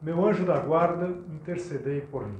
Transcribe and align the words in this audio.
meu 0.00 0.24
anjo 0.24 0.44
da 0.44 0.58
guarda, 0.58 1.08
intercedei 1.32 2.00
por 2.00 2.26
mim. 2.26 2.38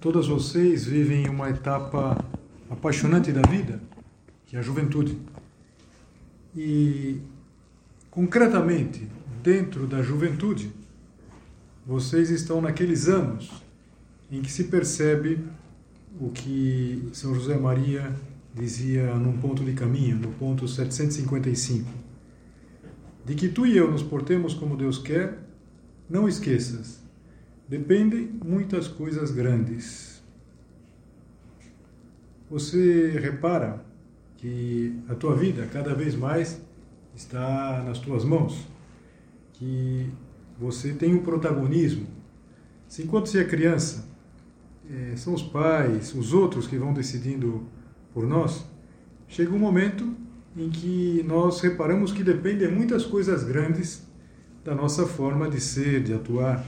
Todas 0.00 0.26
vocês 0.28 0.84
vivem 0.84 1.30
uma 1.30 1.48
etapa 1.48 2.16
apaixonante 2.84 3.32
da 3.32 3.40
vida, 3.40 3.80
que 4.46 4.56
é 4.56 4.58
a 4.58 4.62
juventude. 4.62 5.18
E, 6.54 7.18
concretamente, 8.10 9.08
dentro 9.42 9.86
da 9.86 10.02
juventude, 10.02 10.70
vocês 11.86 12.28
estão 12.28 12.60
naqueles 12.60 13.08
anos 13.08 13.50
em 14.30 14.42
que 14.42 14.52
se 14.52 14.64
percebe 14.64 15.42
o 16.20 16.28
que 16.28 17.08
São 17.14 17.34
José 17.34 17.56
Maria 17.56 18.14
dizia 18.54 19.14
num 19.14 19.38
ponto 19.38 19.64
de 19.64 19.72
caminho, 19.72 20.16
no 20.16 20.28
ponto 20.32 20.68
755. 20.68 21.90
De 23.24 23.34
que 23.34 23.48
tu 23.48 23.66
e 23.66 23.78
eu 23.78 23.90
nos 23.90 24.02
portemos 24.02 24.52
como 24.52 24.76
Deus 24.76 24.98
quer, 24.98 25.38
não 26.08 26.28
esqueças, 26.28 27.00
dependem 27.66 28.38
muitas 28.44 28.86
coisas 28.86 29.30
grandes. 29.30 30.13
Você 32.54 33.18
repara 33.18 33.84
que 34.36 34.96
a 35.08 35.14
tua 35.16 35.34
vida 35.34 35.68
cada 35.72 35.92
vez 35.92 36.14
mais 36.14 36.62
está 37.12 37.82
nas 37.84 37.98
tuas 37.98 38.24
mãos, 38.24 38.68
que 39.54 40.08
você 40.56 40.92
tem 40.92 41.12
um 41.12 41.24
protagonismo. 41.24 42.06
Se 42.86 43.02
enquanto 43.02 43.26
você 43.26 43.40
é 43.40 43.44
criança, 43.44 44.08
é, 44.88 45.16
são 45.16 45.34
os 45.34 45.42
pais, 45.42 46.14
os 46.14 46.32
outros 46.32 46.68
que 46.68 46.78
vão 46.78 46.94
decidindo 46.94 47.66
por 48.12 48.24
nós, 48.24 48.64
chega 49.26 49.52
um 49.52 49.58
momento 49.58 50.14
em 50.56 50.70
que 50.70 51.24
nós 51.26 51.60
reparamos 51.60 52.12
que 52.12 52.22
dependem 52.22 52.70
muitas 52.70 53.04
coisas 53.04 53.42
grandes 53.42 54.06
da 54.62 54.76
nossa 54.76 55.08
forma 55.08 55.50
de 55.50 55.60
ser, 55.60 56.04
de 56.04 56.14
atuar. 56.14 56.64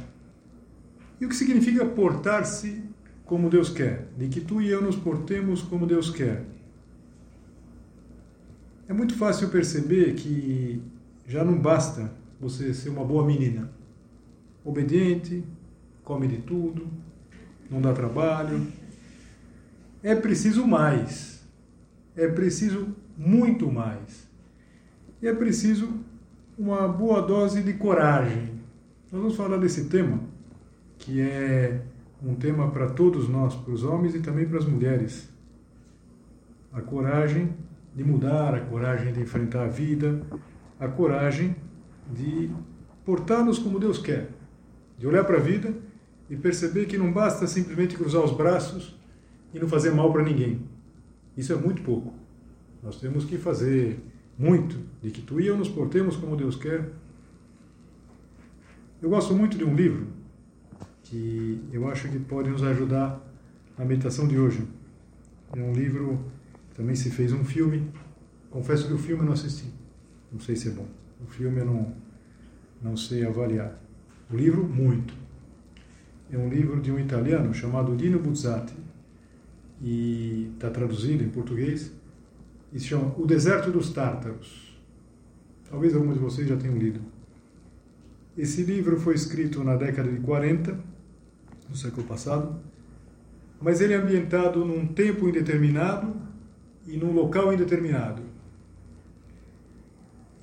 E 1.20 1.27
o 1.27 1.29
que 1.29 1.37
significa 1.37 1.87
portar-se 1.87 2.83
como 3.27 3.51
Deus 3.51 3.69
quer? 3.69 4.09
De 4.17 4.29
que 4.29 4.41
tu 4.41 4.63
e 4.63 4.69
eu 4.69 4.81
nos 4.81 4.97
portemos 4.97 5.61
como 5.61 5.87
Deus 5.87 6.11
quer. 6.11 6.45
É 8.89 8.92
muito 8.92 9.17
fácil 9.17 9.48
perceber 9.48 10.14
que 10.14 10.81
já 11.27 11.45
não 11.45 11.59
basta 11.59 12.13
você 12.41 12.73
ser 12.73 12.89
uma 12.89 13.05
boa 13.05 13.27
menina, 13.27 13.70
obediente, 14.65 15.45
come 16.05 16.29
de 16.29 16.39
tudo, 16.39 16.86
não 17.69 17.81
dá 17.81 17.92
trabalho. 17.92 18.65
É 20.03 20.15
preciso 20.15 20.65
mais. 20.67 21.45
É 22.15 22.29
preciso 22.29 22.95
muito 23.19 23.70
mais. 23.70 24.29
E 25.20 25.27
é 25.27 25.35
preciso 25.35 25.92
uma 26.57 26.86
boa 26.86 27.20
dose 27.20 27.63
de 27.63 27.73
coragem. 27.73 28.55
Nós 29.11 29.20
vamos 29.20 29.36
falar 29.36 29.57
desse 29.57 29.86
tema 29.89 30.20
que 30.98 31.20
é 31.20 31.83
um 32.23 32.35
tema 32.35 32.71
para 32.71 32.89
todos 32.89 33.29
nós, 33.29 33.55
para 33.55 33.73
os 33.73 33.85
homens 33.85 34.15
e 34.15 34.21
também 34.21 34.47
para 34.47 34.59
as 34.59 34.65
mulheres. 34.65 35.29
A 36.73 36.81
coragem 36.81 37.55
de 37.95 38.05
mudar, 38.05 38.55
a 38.55 38.61
coragem 38.61 39.13
de 39.13 39.21
enfrentar 39.21 39.65
a 39.65 39.69
vida, 39.69 40.23
a 40.79 40.89
coragem 40.89 41.57
de 42.13 42.51
portar-nos 43.05 43.59
como 43.59 43.79
Deus 43.79 43.99
quer, 43.99 44.31
de 44.99 45.07
olhar 45.07 45.25
para 45.25 45.37
a 45.37 45.41
vida 45.41 45.75
e 46.29 46.37
perceber 46.37 46.87
que 46.87 46.99
não 46.99 47.13
basta 47.13 47.47
simplesmente 47.47 47.97
cruzar 47.97 48.23
os 48.23 48.33
braços 48.33 48.98
e 49.55 49.59
não 49.59 49.69
fazer 49.69 49.93
mal 49.93 50.13
para 50.13 50.23
ninguém. 50.23 50.61
Isso 51.37 51.53
é 51.53 51.57
muito 51.57 51.83
pouco. 51.83 52.13
Nós 52.83 53.01
temos 53.01 53.25
que 53.25 53.39
fazer 53.39 53.98
muito 54.39 54.79
de 55.03 55.11
que 55.11 55.23
tu 55.23 55.41
e 55.41 55.47
eu 55.47 55.57
nos 55.57 55.69
portemos 55.69 56.17
como 56.17 56.37
Deus 56.37 56.57
quer. 56.57 56.91
Eu 59.01 59.09
gosto 59.11 59.35
muito 59.35 59.57
de 59.57 59.65
um 59.65 59.75
livro 59.75 60.16
que 61.08 61.61
eu 61.72 61.89
acho 61.89 62.08
que 62.08 62.18
pode 62.18 62.50
nos 62.50 62.62
ajudar 62.62 63.20
na 63.78 63.84
meditação 63.84 64.27
de 64.27 64.39
hoje. 64.39 64.67
É 65.55 65.61
um 65.61 65.72
livro, 65.72 66.20
também 66.74 66.96
se 66.96 67.11
fez 67.11 67.33
um 67.33 67.44
filme. 67.44 67.90
Confesso 68.50 68.89
que 68.89 68.92
o 68.92 68.98
filme 68.98 69.22
eu 69.22 69.27
não 69.27 69.33
assisti. 69.33 69.67
Não 70.33 70.40
sei 70.40 70.56
se 70.56 70.68
é 70.68 70.72
bom. 70.72 70.86
O 71.24 71.30
filme 71.30 71.61
eu 71.61 71.67
não, 71.67 71.94
não 72.83 72.96
sei 72.96 73.24
avaliar. 73.24 73.80
O 74.30 74.36
livro, 74.36 74.64
muito. 74.64 75.14
É 76.30 76.36
um 76.36 76.48
livro 76.48 76.80
de 76.80 76.90
um 76.90 76.98
italiano 76.98 77.55
chamado 77.55 77.96
Dino 77.96 78.18
Buzzati 78.18 78.74
e 79.80 80.50
está 80.55 80.70
traduzido 80.70 81.23
em 81.23 81.28
português 81.28 81.92
e 82.73 82.80
se 82.80 82.86
chama 82.86 83.14
O 83.17 83.27
Deserto 83.27 83.70
dos 83.70 83.90
Tártaros. 83.92 84.77
Talvez 85.70 85.94
alguns 85.94 86.14
de 86.14 86.20
vocês 86.20 86.48
já 86.48 86.56
tenham 86.56 86.77
lido. 86.77 87.00
Esse 88.36 88.64
livro 88.64 88.98
foi 88.98 89.14
escrito 89.14 89.62
na 89.62 89.77
década 89.77 90.11
de 90.11 90.18
40 90.18 90.95
do 91.69 91.77
século 91.77 92.07
passado, 92.07 92.57
mas 93.61 93.81
ele 93.81 93.95
é 93.95 93.97
ambientado 93.97 94.65
num 94.65 94.87
tempo 94.87 95.29
indeterminado 95.29 96.15
e 96.87 96.97
num 96.97 97.13
local 97.13 97.53
indeterminado. 97.53 98.23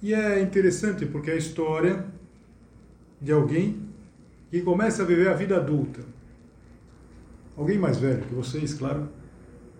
E 0.02 0.14
é 0.14 0.42
interessante 0.42 1.06
porque 1.06 1.32
é 1.32 1.34
a 1.34 1.38
história 1.38 2.06
de 3.22 3.32
alguém 3.32 3.82
que 4.52 4.62
começa 4.62 5.04
a 5.04 5.06
viver 5.06 5.30
a 5.30 5.34
vida 5.34 5.56
adulta. 5.56 6.02
Alguém 7.56 7.78
mais 7.78 7.98
velho 7.98 8.24
que 8.24 8.34
vocês, 8.34 8.74
claro, 8.74 9.08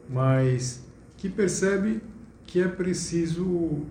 mas 0.10 0.84
que 1.18 1.28
percebe 1.28 2.02
que 2.46 2.62
é 2.62 2.68
preciso 2.68 3.82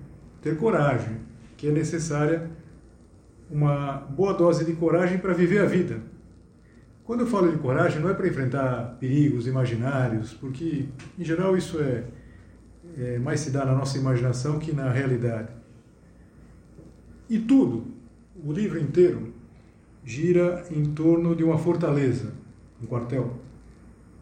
ter 0.41 0.57
coragem, 0.57 1.19
que 1.57 1.69
é 1.69 1.71
necessária 1.71 2.51
uma 3.51 3.97
boa 3.97 4.33
dose 4.33 4.65
de 4.65 4.73
coragem 4.73 5.19
para 5.19 5.35
viver 5.35 5.61
a 5.61 5.67
vida. 5.67 6.01
Quando 7.05 7.21
eu 7.21 7.27
falo 7.27 7.51
de 7.51 7.59
coragem, 7.59 8.01
não 8.01 8.09
é 8.09 8.15
para 8.15 8.29
enfrentar 8.29 8.97
perigos 9.01 9.47
imaginários, 9.47 10.33
porque, 10.35 10.87
em 11.19 11.25
geral, 11.25 11.57
isso 11.57 11.81
é, 11.81 12.05
é 12.97 13.19
mais 13.19 13.41
se 13.41 13.51
dá 13.51 13.65
na 13.65 13.75
nossa 13.75 13.99
imaginação 13.99 14.59
que 14.59 14.73
na 14.73 14.91
realidade. 14.91 15.49
E 17.29 17.39
tudo, 17.41 17.87
o 18.45 18.53
livro 18.53 18.79
inteiro, 18.79 19.33
gira 20.05 20.65
em 20.71 20.85
torno 20.93 21.35
de 21.35 21.43
uma 21.43 21.59
fortaleza, 21.59 22.33
um 22.81 22.87
quartel, 22.87 23.37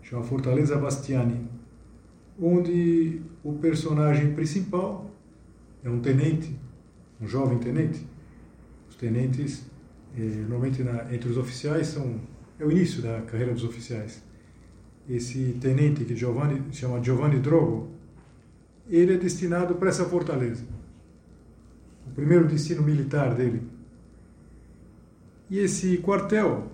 chama 0.02 0.22
Fortaleza 0.22 0.76
Bastiani, 0.76 1.48
onde 2.40 3.20
o 3.44 3.52
personagem 3.54 4.32
principal 4.34 5.10
é 5.84 5.90
um 5.90 6.00
tenente, 6.00 6.56
um 7.20 7.26
jovem 7.26 7.58
tenente. 7.58 8.06
Os 8.88 8.96
tenentes, 8.96 9.66
eh, 10.16 10.20
normalmente 10.20 10.82
na, 10.82 11.14
entre 11.14 11.28
os 11.28 11.36
oficiais, 11.36 11.88
são 11.88 12.20
é 12.60 12.64
o 12.64 12.70
início 12.70 13.00
da 13.00 13.22
carreira 13.22 13.54
dos 13.54 13.64
oficiais. 13.64 14.22
Esse 15.08 15.56
tenente 15.60 16.04
que 16.04 16.14
Giovanni 16.14 16.62
chama 16.72 17.02
Giovanni 17.02 17.40
Drogo, 17.40 17.88
ele 18.88 19.14
é 19.14 19.16
destinado 19.16 19.74
para 19.76 19.88
essa 19.88 20.04
fortaleza. 20.04 20.64
O 22.06 22.10
primeiro 22.10 22.46
destino 22.46 22.82
militar 22.82 23.34
dele. 23.34 23.62
E 25.48 25.58
esse 25.58 25.96
quartel, 25.98 26.70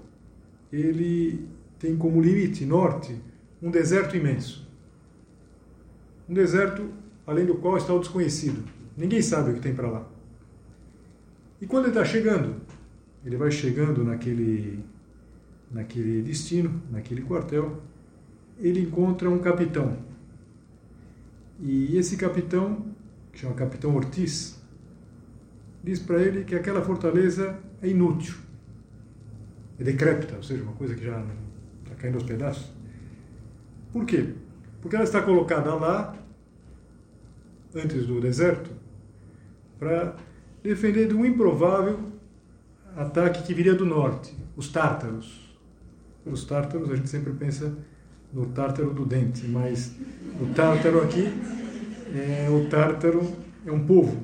ele 0.72 1.46
tem 1.78 1.96
como 1.96 2.20
limite 2.20 2.66
norte 2.66 3.16
um 3.62 3.70
deserto 3.70 4.16
imenso. 4.16 4.68
Um 6.28 6.34
deserto 6.34 6.90
além 7.26 7.46
do 7.46 7.54
qual 7.54 7.76
está 7.76 7.94
o 7.94 8.00
desconhecido. 8.00 8.64
Ninguém 8.96 9.22
sabe 9.22 9.50
o 9.50 9.54
que 9.54 9.60
tem 9.60 9.74
para 9.74 9.88
lá. 9.88 10.08
E 11.60 11.66
quando 11.66 11.84
ele 11.84 11.92
está 11.92 12.04
chegando, 12.04 12.56
ele 13.24 13.36
vai 13.36 13.50
chegando 13.50 14.02
naquele 14.02 14.84
naquele 15.70 16.22
destino, 16.22 16.82
naquele 16.90 17.22
quartel, 17.22 17.82
ele 18.58 18.80
encontra 18.80 19.28
um 19.28 19.38
capitão. 19.38 19.96
E 21.60 21.96
esse 21.96 22.16
capitão, 22.16 22.86
que 23.32 23.38
chama 23.40 23.54
Capitão 23.54 23.94
Ortiz, 23.94 24.60
diz 25.82 25.98
para 25.98 26.20
ele 26.20 26.44
que 26.44 26.54
aquela 26.54 26.82
fortaleza 26.82 27.58
é 27.80 27.88
inútil, 27.88 28.34
é 29.78 29.84
decrépita, 29.84 30.36
ou 30.36 30.42
seja, 30.42 30.62
uma 30.62 30.72
coisa 30.72 30.94
que 30.94 31.04
já 31.04 31.24
está 31.84 31.94
caindo 31.96 32.16
aos 32.16 32.24
pedaços. 32.24 32.72
Por 33.92 34.04
quê? 34.04 34.34
Porque 34.80 34.96
ela 34.96 35.04
está 35.04 35.22
colocada 35.22 35.74
lá, 35.74 36.16
antes 37.74 38.06
do 38.06 38.20
deserto, 38.20 38.70
para 39.78 40.16
defender 40.62 41.08
de 41.08 41.14
um 41.14 41.24
improvável 41.24 42.00
ataque 42.96 43.42
que 43.42 43.54
viria 43.54 43.74
do 43.74 43.84
norte, 43.84 44.34
os 44.56 44.68
tártaros. 44.68 45.45
Os 46.26 46.44
tártaros, 46.44 46.90
a 46.90 46.96
gente 46.96 47.08
sempre 47.08 47.32
pensa 47.32 47.76
no 48.32 48.46
tártaro 48.46 48.92
do 48.92 49.06
dente, 49.06 49.46
mas 49.46 49.94
o 50.40 50.52
tártaro 50.54 51.00
aqui 51.02 51.32
é 52.14 52.48
o 52.50 52.68
tártaro 52.68 53.22
é 53.64 53.70
um 53.70 53.86
povo, 53.86 54.22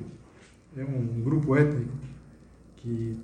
é 0.75 0.83
um 0.83 1.21
grupo 1.21 1.55
étnico 1.55 1.91
que 2.77 3.17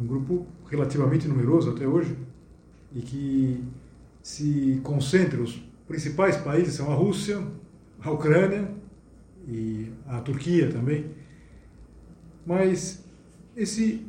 um 0.00 0.06
grupo 0.06 0.46
relativamente 0.70 1.26
numeroso 1.26 1.70
até 1.70 1.86
hoje 1.86 2.16
e 2.94 3.00
que 3.00 3.64
se 4.22 4.80
concentra 4.84 5.42
os 5.42 5.60
principais 5.88 6.36
países 6.36 6.74
são 6.74 6.90
a 6.90 6.94
Rússia, 6.94 7.42
a 8.00 8.10
Ucrânia 8.10 8.70
e 9.48 9.90
a 10.06 10.20
Turquia 10.20 10.70
também. 10.70 11.10
Mas 12.46 13.04
esse 13.56 14.06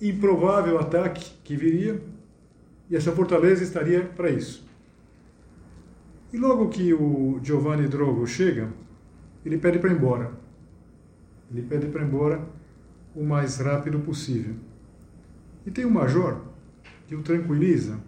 improvável 0.00 0.78
ataque 0.78 1.32
que 1.44 1.56
viria, 1.56 2.00
e 2.90 2.96
essa 2.96 3.12
fortaleza 3.12 3.62
estaria 3.62 4.02
para 4.02 4.30
isso. 4.30 4.68
E 6.32 6.36
logo 6.36 6.68
que 6.68 6.92
o 6.92 7.38
Giovanni 7.42 7.86
Drogo 7.86 8.26
chega, 8.26 8.68
ele 9.44 9.58
pede 9.58 9.78
para 9.78 9.90
ir 9.90 9.96
embora. 9.96 10.32
Ele 11.50 11.62
pede 11.62 11.86
para 11.86 12.02
ir 12.02 12.06
embora 12.06 12.44
o 13.14 13.24
mais 13.24 13.58
rápido 13.58 14.00
possível. 14.00 14.54
E 15.64 15.70
tem 15.70 15.84
um 15.84 15.90
major 15.90 16.42
que 17.06 17.14
o 17.14 17.22
tranquiliza 17.22 17.98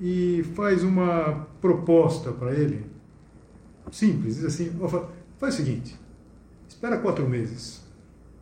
e 0.00 0.42
faz 0.54 0.82
uma 0.82 1.46
proposta 1.60 2.32
para 2.32 2.52
ele, 2.52 2.84
simples, 3.92 4.36
diz 4.36 4.44
assim, 4.44 4.72
faz 5.38 5.54
o 5.54 5.56
seguinte, 5.56 5.96
espera 6.68 6.98
quatro 6.98 7.28
meses. 7.28 7.82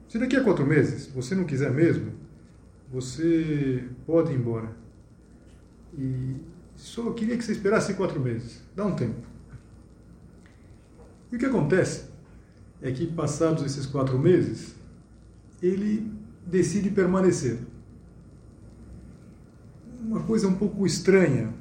Se 0.08 0.18
daqui 0.18 0.36
a 0.36 0.42
quatro 0.42 0.66
meses 0.66 1.06
você 1.08 1.34
não 1.34 1.44
quiser 1.44 1.70
mesmo, 1.70 2.12
você 2.90 3.84
pode 4.06 4.32
ir 4.32 4.36
embora. 4.36 4.74
E 5.96 6.36
só 6.76 7.10
queria 7.12 7.36
que 7.36 7.44
você 7.44 7.52
esperasse 7.52 7.94
quatro 7.94 8.20
meses. 8.20 8.62
Dá 8.74 8.84
um 8.84 8.94
tempo. 8.94 9.26
E 11.30 11.36
o 11.36 11.38
que 11.38 11.46
acontece 11.46 12.04
é 12.82 12.90
que, 12.90 13.06
passados 13.06 13.62
esses 13.64 13.86
quatro 13.86 14.18
meses, 14.18 14.74
ele 15.62 16.10
decide 16.46 16.90
permanecer. 16.90 17.58
Uma 20.00 20.22
coisa 20.22 20.48
um 20.48 20.54
pouco 20.54 20.86
estranha. 20.86 21.52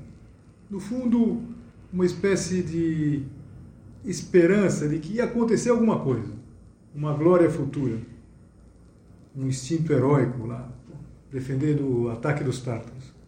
No 0.70 0.80
fundo, 0.80 1.42
uma 1.92 2.06
espécie 2.06 2.64
de 2.64 3.26
esperança 4.06 4.88
de 4.88 5.00
que 5.00 5.14
ia 5.14 5.26
acontecer 5.26 5.70
alguma 5.70 6.00
coisa, 6.00 6.32
uma 6.96 7.14
glória 7.14 7.50
futura, 7.50 8.00
um 9.36 9.46
instinto 9.46 9.92
heróico 9.92 10.46
lá, 10.46 10.72
defendendo 11.32 12.04
o 12.04 12.10
ataque 12.10 12.44
dos 12.44 12.62
tártaros. 12.62 13.19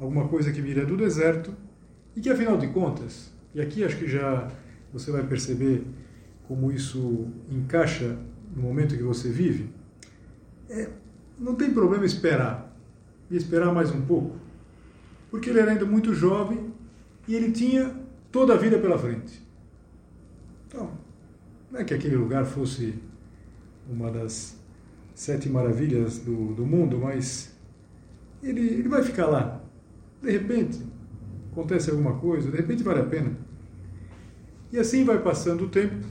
Alguma 0.00 0.26
coisa 0.28 0.50
que 0.50 0.60
viria 0.60 0.86
do 0.86 0.96
deserto 0.96 1.54
e 2.16 2.20
que, 2.20 2.30
afinal 2.30 2.56
de 2.56 2.68
contas, 2.68 3.30
e 3.54 3.60
aqui 3.60 3.84
acho 3.84 3.98
que 3.98 4.08
já 4.08 4.50
você 4.92 5.10
vai 5.12 5.22
perceber 5.22 5.84
como 6.48 6.72
isso 6.72 7.28
encaixa 7.50 8.18
no 8.56 8.62
momento 8.62 8.96
que 8.96 9.02
você 9.02 9.28
vive, 9.28 9.70
é, 10.68 10.88
não 11.38 11.54
tem 11.54 11.70
problema 11.72 12.04
esperar, 12.04 12.70
e 13.30 13.36
esperar 13.36 13.72
mais 13.72 13.92
um 13.92 14.02
pouco, 14.02 14.36
porque 15.30 15.50
ele 15.50 15.60
era 15.60 15.70
ainda 15.70 15.84
muito 15.84 16.12
jovem 16.12 16.72
e 17.28 17.34
ele 17.34 17.52
tinha 17.52 17.94
toda 18.32 18.54
a 18.54 18.56
vida 18.56 18.78
pela 18.78 18.98
frente. 18.98 19.40
Então, 20.66 20.90
não 21.70 21.80
é 21.80 21.84
que 21.84 21.94
aquele 21.94 22.16
lugar 22.16 22.44
fosse 22.44 22.94
uma 23.88 24.10
das 24.10 24.56
sete 25.14 25.48
maravilhas 25.48 26.18
do, 26.18 26.54
do 26.54 26.66
mundo, 26.66 26.98
mas 26.98 27.54
ele, 28.42 28.60
ele 28.60 28.88
vai 28.88 29.02
ficar 29.02 29.26
lá. 29.26 29.59
De 30.22 30.30
repente, 30.30 30.80
acontece 31.50 31.90
alguma 31.90 32.14
coisa, 32.14 32.50
de 32.50 32.56
repente 32.56 32.82
vale 32.82 33.00
a 33.00 33.04
pena. 33.04 33.32
E 34.72 34.78
assim 34.78 35.04
vai 35.04 35.20
passando 35.20 35.64
o 35.64 35.68
tempo, 35.68 36.04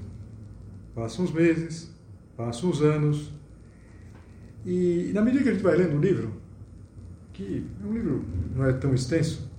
passam 0.93 1.23
os 1.23 1.31
meses, 1.31 1.93
passam 2.35 2.69
os 2.69 2.81
anos, 2.81 3.31
e 4.65 5.11
na 5.13 5.21
medida 5.21 5.43
que 5.43 5.49
a 5.49 5.53
gente 5.53 5.63
vai 5.63 5.77
lendo 5.77 5.97
o 5.97 6.01
livro, 6.01 6.33
que 7.31 7.65
é 7.81 7.87
um 7.87 7.93
livro 7.93 8.25
não 8.55 8.65
é 8.65 8.73
tão 8.73 8.93
extenso, 8.93 9.49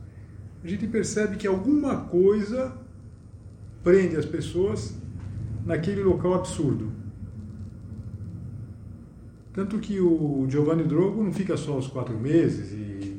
a 0.62 0.69
gente 0.69 0.87
percebe 0.87 1.37
que 1.37 1.46
alguma 1.46 1.96
coisa 1.96 2.76
prende 3.82 4.17
as 4.17 4.26
pessoas 4.26 4.94
naquele 5.64 6.03
local 6.03 6.35
absurdo. 6.35 6.93
Tanto 9.53 9.79
que 9.79 9.99
o 9.99 10.46
Giovanni 10.49 10.85
Drogo 10.85 11.25
não 11.25 11.32
fica 11.32 11.56
só 11.56 11.79
os 11.79 11.88
quatro 11.88 12.19
meses, 12.19 12.73
e 12.73 13.09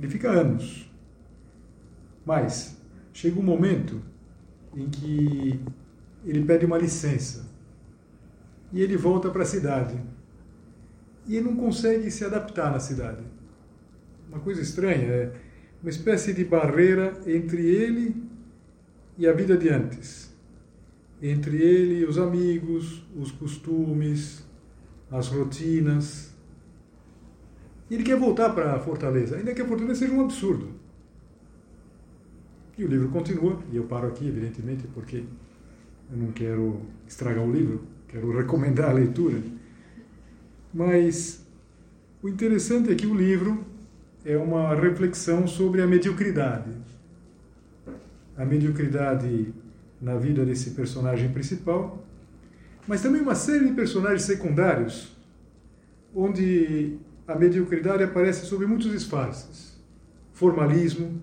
ele 0.00 0.08
fica 0.08 0.30
anos. 0.30 0.90
Mas 2.24 2.80
chega 3.12 3.38
um 3.38 3.42
momento 3.42 4.00
em 4.74 4.88
que 4.88 5.60
ele 6.24 6.42
pede 6.44 6.64
uma 6.64 6.78
licença 6.78 7.46
e 8.72 8.80
ele 8.80 8.96
volta 8.96 9.30
para 9.30 9.42
a 9.42 9.46
cidade. 9.46 10.00
E 11.26 11.36
ele 11.36 11.44
não 11.44 11.56
consegue 11.56 12.10
se 12.10 12.24
adaptar 12.24 12.72
na 12.72 12.80
cidade. 12.80 13.22
Uma 14.28 14.40
coisa 14.40 14.62
estranha, 14.62 15.06
é 15.06 15.32
uma 15.82 15.90
espécie 15.90 16.32
de 16.32 16.44
barreira 16.44 17.20
entre 17.26 17.62
ele 17.62 18.16
e 19.18 19.26
a 19.26 19.32
vida 19.34 19.56
de 19.56 19.68
antes. 19.68 20.34
Entre 21.20 21.58
ele 21.58 22.00
e 22.00 22.04
os 22.06 22.16
amigos, 22.16 23.04
os 23.14 23.30
costumes, 23.32 24.42
as 25.10 25.28
rotinas. 25.28 26.29
E 27.90 27.94
ele 27.94 28.04
quer 28.04 28.16
voltar 28.16 28.50
para 28.50 28.78
Fortaleza, 28.78 29.36
ainda 29.36 29.52
que 29.52 29.60
a 29.60 29.66
Fortaleza 29.66 30.00
seja 30.00 30.12
um 30.12 30.20
absurdo. 30.22 30.68
E 32.78 32.84
o 32.84 32.88
livro 32.88 33.08
continua, 33.08 33.58
e 33.70 33.76
eu 33.76 33.84
paro 33.84 34.06
aqui, 34.06 34.26
evidentemente, 34.26 34.86
porque 34.94 35.24
eu 36.10 36.16
não 36.16 36.32
quero 36.32 36.80
estragar 37.06 37.44
o 37.44 37.52
livro, 37.52 37.82
quero 38.08 38.30
recomendar 38.38 38.90
a 38.90 38.92
leitura. 38.92 39.42
Mas 40.72 41.44
o 42.22 42.28
interessante 42.28 42.92
é 42.92 42.94
que 42.94 43.06
o 43.06 43.14
livro 43.14 43.66
é 44.24 44.36
uma 44.36 44.74
reflexão 44.74 45.46
sobre 45.48 45.82
a 45.82 45.86
mediocridade. 45.86 46.70
A 48.36 48.44
mediocridade 48.44 49.52
na 50.00 50.16
vida 50.16 50.46
desse 50.46 50.70
personagem 50.70 51.28
principal 51.30 52.06
mas 52.86 53.02
também 53.02 53.20
uma 53.20 53.36
série 53.36 53.68
de 53.68 53.72
personagens 53.72 54.22
secundários, 54.22 55.12
onde 56.12 56.98
a 57.32 57.38
mediocridade 57.38 58.02
aparece 58.02 58.46
sob 58.46 58.66
muitos 58.66 58.90
disfarces. 58.90 59.78
Formalismo, 60.32 61.22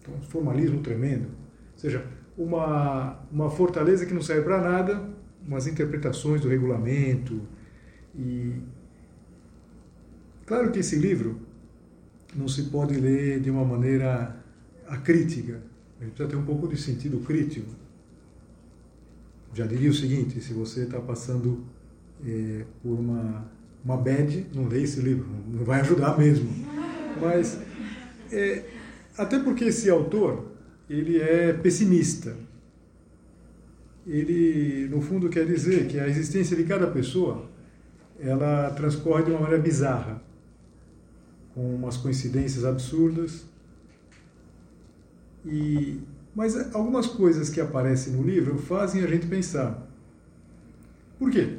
então, 0.00 0.20
formalismo 0.22 0.80
tremendo, 0.80 1.26
ou 1.26 1.78
seja, 1.78 2.06
uma, 2.36 3.20
uma 3.30 3.50
fortaleza 3.50 4.04
que 4.06 4.14
não 4.14 4.22
serve 4.22 4.42
para 4.42 4.60
nada, 4.60 5.08
umas 5.46 5.66
interpretações 5.66 6.40
do 6.40 6.48
regulamento. 6.48 7.40
E 8.14 8.54
claro 10.46 10.70
que 10.70 10.80
esse 10.80 10.96
livro 10.96 11.40
não 12.34 12.48
se 12.48 12.64
pode 12.64 12.94
ler 12.94 13.40
de 13.40 13.50
uma 13.50 13.64
maneira 13.64 14.36
acrítica, 14.86 15.62
gente 16.00 16.12
precisa 16.12 16.28
ter 16.28 16.36
um 16.36 16.44
pouco 16.44 16.66
de 16.66 16.76
sentido 16.76 17.20
crítico 17.20 17.80
já 19.52 19.66
diria 19.66 19.90
o 19.90 19.94
seguinte: 19.94 20.40
se 20.40 20.52
você 20.52 20.84
está 20.84 21.00
passando 21.00 21.64
é, 22.24 22.64
por 22.82 22.98
uma, 22.98 23.50
uma 23.84 23.96
bad, 23.96 24.46
não 24.54 24.66
leia 24.66 24.84
esse 24.84 25.00
livro, 25.00 25.26
não 25.48 25.64
vai 25.64 25.80
ajudar 25.80 26.18
mesmo. 26.18 26.48
Mas, 27.20 27.58
é, 28.32 28.64
até 29.16 29.38
porque 29.38 29.64
esse 29.64 29.88
autor, 29.90 30.52
ele 30.88 31.20
é 31.20 31.52
pessimista. 31.52 32.36
Ele, 34.06 34.88
no 34.88 35.00
fundo, 35.00 35.28
quer 35.28 35.46
dizer 35.46 35.86
que 35.86 35.98
a 35.98 36.08
existência 36.08 36.56
de 36.56 36.64
cada 36.64 36.86
pessoa, 36.86 37.48
ela 38.18 38.70
transcorre 38.70 39.24
de 39.24 39.30
uma 39.30 39.40
maneira 39.40 39.62
bizarra, 39.62 40.22
com 41.54 41.74
umas 41.74 41.96
coincidências 41.96 42.64
absurdas. 42.64 43.44
E 45.44 46.00
mas 46.34 46.74
algumas 46.74 47.06
coisas 47.06 47.50
que 47.50 47.60
aparecem 47.60 48.12
no 48.12 48.22
livro 48.22 48.56
fazem 48.58 49.02
a 49.02 49.06
gente 49.06 49.26
pensar. 49.26 49.86
Por 51.18 51.30
quê? 51.30 51.58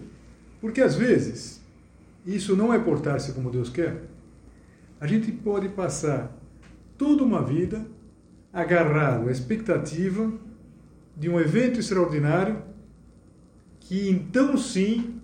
Porque 0.60 0.82
às 0.82 0.96
vezes, 0.96 1.61
isso 2.26 2.56
não 2.56 2.74
é 2.74 2.80
portar-se 2.80 3.34
como 3.34 3.50
Deus 3.50 3.70
quer. 3.70 4.04
A 5.00 5.08
gente 5.08 5.32
pode 5.32 5.70
passar 5.70 6.38
toda 6.98 7.24
uma 7.24 7.42
vida 7.42 7.86
agarrado 8.54 9.28
à 9.28 9.32
expectativa 9.32 10.32
de 11.18 11.30
um 11.30 11.40
evento 11.40 11.80
extraordinário 11.80 12.62
que 13.80 14.10
então 14.10 14.56
sim 14.58 15.20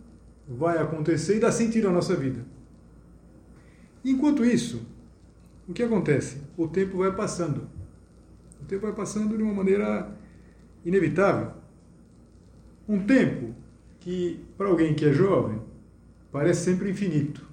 vai 0.48 0.78
acontecer 0.78 1.38
e 1.38 1.40
dá 1.40 1.52
sentido 1.52 1.88
à 1.88 1.92
nossa 1.92 2.16
vida. 2.16 2.46
Enquanto 4.04 4.46
isso, 4.46 4.82
o 5.68 5.74
que 5.74 5.84
acontece? 5.84 6.42
O 6.56 6.68
tempo 6.68 6.98
vai 6.98 7.14
passando. 7.14 7.70
O 8.62 8.66
tempo 8.66 8.84
vai 8.84 8.94
passando 8.94 9.38
de 9.38 9.44
uma 9.44 9.54
maneira 9.54 10.12
inevitável. 10.86 11.52
Um 12.88 13.06
tempo 13.06 13.54
que, 14.00 14.46
para 14.58 14.68
alguém 14.68 14.94
que 14.94 15.06
é 15.06 15.12
jovem, 15.12 15.62
parece 16.32 16.66
sempre 16.66 16.90
infinito. 16.90 17.46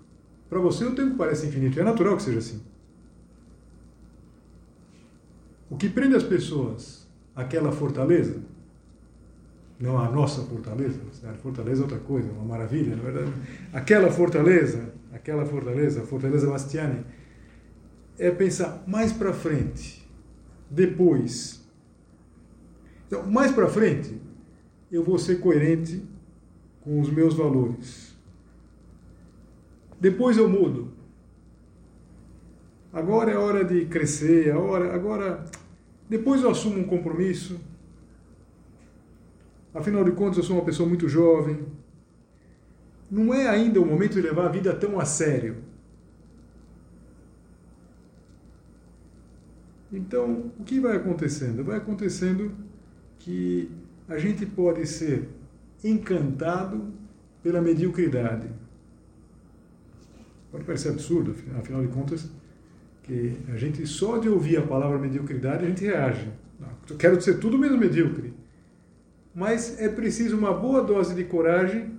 Para 0.48 0.58
você, 0.60 0.84
o 0.84 0.94
tempo 0.94 1.16
parece 1.16 1.46
infinito. 1.46 1.78
É 1.80 1.82
natural 1.82 2.16
que 2.16 2.22
seja 2.22 2.38
assim. 2.38 2.62
O 5.68 5.76
que 5.76 5.88
prende 5.88 6.14
as 6.14 6.22
pessoas 6.22 7.08
àquela 7.34 7.72
fortaleza, 7.72 8.40
não 9.80 9.98
a 9.98 10.08
nossa 10.08 10.42
fortaleza, 10.42 11.00
a 11.24 11.34
fortaleza 11.34 11.80
é 11.80 11.84
outra 11.84 11.98
coisa, 11.98 12.30
uma 12.30 12.44
maravilha, 12.44 12.94
na 12.94 13.02
verdade. 13.02 13.32
Aquela 13.72 14.10
fortaleza, 14.10 14.94
aquela 15.12 15.44
fortaleza, 15.44 16.02
a 16.02 16.06
fortaleza 16.06 16.48
Bastiani, 16.48 17.04
é 18.18 18.30
pensar 18.30 18.84
mais 18.86 19.12
para 19.12 19.32
frente, 19.32 20.08
depois. 20.70 21.60
Então, 23.06 23.26
mais 23.26 23.50
para 23.50 23.68
frente, 23.68 24.20
eu 24.92 25.02
vou 25.02 25.18
ser 25.18 25.40
coerente 25.40 26.04
com 26.80 27.00
os 27.00 27.10
meus 27.10 27.34
valores. 27.34 28.13
Depois 30.04 30.36
eu 30.36 30.46
mudo. 30.46 30.92
Agora 32.92 33.30
é 33.30 33.38
hora 33.38 33.64
de 33.64 33.86
crescer, 33.86 34.52
agora, 34.52 34.94
agora 34.94 35.46
depois 36.06 36.42
eu 36.42 36.50
assumo 36.50 36.78
um 36.78 36.84
compromisso. 36.84 37.58
Afinal 39.72 40.04
de 40.04 40.12
contas, 40.12 40.36
eu 40.36 40.44
sou 40.44 40.56
uma 40.56 40.64
pessoa 40.64 40.86
muito 40.86 41.08
jovem. 41.08 41.64
Não 43.10 43.32
é 43.32 43.48
ainda 43.48 43.80
o 43.80 43.86
momento 43.86 44.12
de 44.12 44.20
levar 44.20 44.44
a 44.44 44.50
vida 44.50 44.74
tão 44.74 45.00
a 45.00 45.06
sério. 45.06 45.56
Então, 49.90 50.52
o 50.60 50.64
que 50.64 50.80
vai 50.80 50.98
acontecendo? 50.98 51.64
Vai 51.64 51.78
acontecendo 51.78 52.52
que 53.18 53.70
a 54.06 54.18
gente 54.18 54.44
pode 54.44 54.86
ser 54.86 55.30
encantado 55.82 56.92
pela 57.42 57.62
mediocridade. 57.62 58.63
Pode 60.54 60.66
parecer 60.66 60.90
absurdo, 60.90 61.34
afinal 61.58 61.82
de 61.82 61.88
contas, 61.88 62.30
que 63.02 63.36
a 63.48 63.56
gente 63.56 63.84
só 63.88 64.18
de 64.18 64.28
ouvir 64.28 64.56
a 64.56 64.62
palavra 64.62 64.96
mediocridade 64.96 65.64
a 65.64 65.68
gente 65.68 65.84
reage. 65.84 66.30
Eu 66.88 66.96
quero 66.96 67.20
ser 67.20 67.40
tudo 67.40 67.58
menos 67.58 67.76
medíocre. 67.76 68.32
Mas 69.34 69.80
é 69.80 69.88
preciso 69.88 70.38
uma 70.38 70.54
boa 70.54 70.80
dose 70.80 71.12
de 71.12 71.24
coragem 71.24 71.98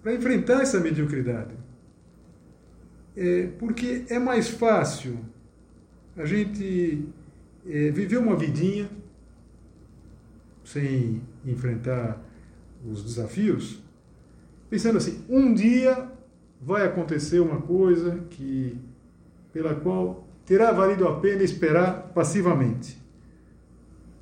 para 0.00 0.14
enfrentar 0.14 0.62
essa 0.62 0.78
mediocridade. 0.78 1.52
É, 3.16 3.48
porque 3.58 4.04
é 4.08 4.20
mais 4.20 4.48
fácil 4.48 5.18
a 6.16 6.24
gente 6.24 7.08
é, 7.66 7.90
viver 7.90 8.18
uma 8.18 8.36
vidinha 8.36 8.88
sem 10.62 11.20
enfrentar 11.44 12.24
os 12.88 13.02
desafios, 13.02 13.82
pensando 14.70 14.96
assim: 14.96 15.24
um 15.28 15.52
dia 15.52 16.08
vai 16.60 16.84
acontecer 16.86 17.40
uma 17.40 17.60
coisa 17.60 18.18
que 18.30 18.78
pela 19.52 19.74
qual 19.74 20.26
terá 20.44 20.72
valido 20.72 21.08
a 21.08 21.18
pena 21.18 21.42
esperar 21.42 22.10
passivamente. 22.14 23.00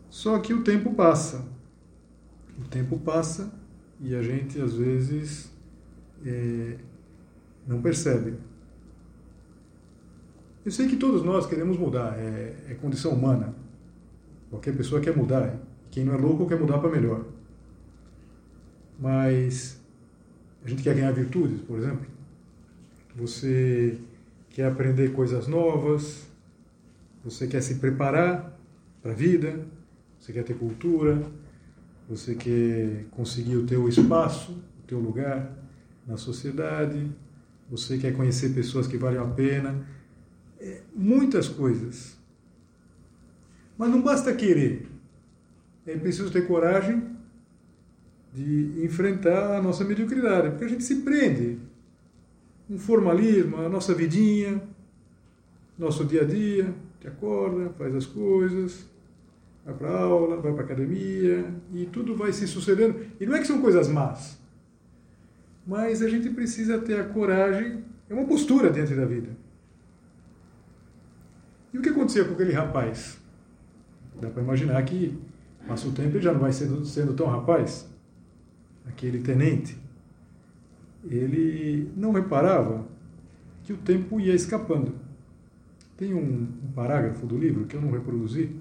Só 0.09 0.39
que 0.39 0.55
o 0.55 0.63
tempo 0.63 0.95
passa. 0.95 1.45
O 2.59 2.69
tempo 2.69 2.99
passa 2.99 3.53
e 4.01 4.15
a 4.15 4.23
gente 4.23 4.61
às 4.61 4.75
vezes 4.75 5.51
é, 6.25 6.77
não 7.67 7.83
percebe. 7.83 8.35
Eu 10.65 10.73
sei 10.73 10.87
que 10.87 10.97
todos 10.97 11.23
nós 11.23 11.47
queremos 11.47 11.79
mudar, 11.79 12.19
é, 12.19 12.55
é 12.69 12.75
condição 12.75 13.13
humana. 13.13 13.55
Qualquer 14.51 14.77
pessoa 14.77 15.01
quer 15.01 15.17
mudar. 15.17 15.59
Quem 15.91 16.05
não 16.05 16.15
é 16.15 16.17
louco 16.19 16.47
quer 16.47 16.59
mudar 16.59 16.79
para 16.79 16.91
melhor. 16.91 17.25
Mas 18.99 19.81
a 20.65 20.69
gente 20.69 20.83
quer 20.83 20.95
ganhar 20.95 21.13
virtudes, 21.13 21.61
por 21.63 21.79
exemplo. 21.79 22.18
Você 23.19 23.99
quer 24.51 24.67
aprender 24.67 25.13
coisas 25.13 25.49
novas, 25.49 26.29
você 27.25 27.49
quer 27.49 27.61
se 27.61 27.75
preparar 27.75 28.57
para 29.03 29.11
a 29.11 29.15
vida, 29.15 29.67
você 30.21 30.33
quer 30.33 30.45
ter 30.45 30.55
cultura, 30.55 31.21
você 32.09 32.37
quer 32.37 33.07
conseguir 33.11 33.57
o 33.57 33.67
teu 33.67 33.89
espaço, 33.89 34.53
o 34.53 34.87
teu 34.87 35.01
lugar 35.01 35.53
na 36.07 36.17
sociedade, 36.17 37.11
você 37.69 37.99
quer 37.99 38.15
conhecer 38.15 38.55
pessoas 38.55 38.87
que 38.87 38.97
valem 38.97 39.19
a 39.19 39.25
pena, 39.25 39.85
é, 40.61 40.83
muitas 40.95 41.49
coisas. 41.49 42.17
Mas 43.77 43.91
não 43.91 44.01
basta 44.01 44.33
querer, 44.33 44.87
é 45.85 45.97
preciso 45.97 46.31
ter 46.31 46.47
coragem 46.47 47.03
de 48.33 48.85
enfrentar 48.85 49.57
a 49.57 49.63
nossa 49.63 49.85
mediocridade, 49.85 50.51
porque 50.51 50.67
a 50.67 50.69
gente 50.69 50.85
se 50.85 51.03
prende 51.03 51.59
um 52.69 52.79
formalismo, 52.79 53.57
a 53.57 53.69
nossa 53.69 53.95
vidinha, 53.95 54.63
nosso 55.79 56.05
dia 56.05 56.23
a 56.23 56.25
dia, 56.25 56.75
te 57.01 57.09
acorda, 57.09 57.71
faz 57.71 57.95
as 57.95 58.05
coisas, 58.05 58.87
vai 59.65 59.75
para 59.75 59.91
aula, 59.91 60.37
vai 60.37 60.53
para 60.53 60.65
academia, 60.65 61.45
e 61.73 61.87
tudo 61.87 62.15
vai 62.15 62.33
se 62.33 62.47
sucedendo. 62.47 63.01
E 63.19 63.27
não 63.27 63.35
é 63.35 63.41
que 63.41 63.47
são 63.47 63.61
coisas 63.61 63.89
más, 63.89 64.39
mas 65.67 66.03
a 66.03 66.09
gente 66.09 66.29
precisa 66.31 66.79
ter 66.79 67.01
a 67.01 67.05
coragem, 67.05 67.85
é 68.09 68.15
uma 68.15 68.27
postura 68.27 68.71
diante 68.71 68.95
da 68.95 69.05
vida. 69.05 69.31
E 71.73 71.79
o 71.79 71.83
que 71.83 71.91
acontecia 71.91 72.25
com 72.25 72.35
aquele 72.35 72.53
rapaz? 72.53 73.19
Dá 74.21 74.29
para 74.29 74.43
imaginar 74.43 74.83
que 74.85 75.17
passa 75.67 75.87
o 75.87 75.93
tempo 75.93 76.17
e 76.17 76.21
já 76.21 76.33
não 76.33 76.41
vai 76.41 76.53
sendo, 76.53 76.85
sendo 76.85 77.15
tão 77.15 77.27
rapaz. 77.27 77.89
Aquele 78.87 79.21
tenente 79.21 79.79
ele 81.05 81.91
não 81.97 82.13
reparava 82.13 82.87
que 83.65 83.73
o 83.73 83.77
tempo 83.77 84.21
ia 84.21 84.35
escapando. 84.35 84.95
Tem 85.97 86.15
um, 86.15 86.47
parágrafo 86.75 87.27
do 87.27 87.37
livro 87.37 87.67
que 87.67 87.75
eu 87.75 87.81
não 87.81 87.91
reproduzi, 87.91 88.55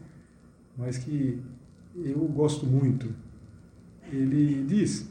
mas 0.77 0.97
que 0.97 1.39
eu 1.95 2.19
gosto 2.27 2.65
muito. 2.65 3.07
Ele 4.11 4.63
diz 4.65 5.09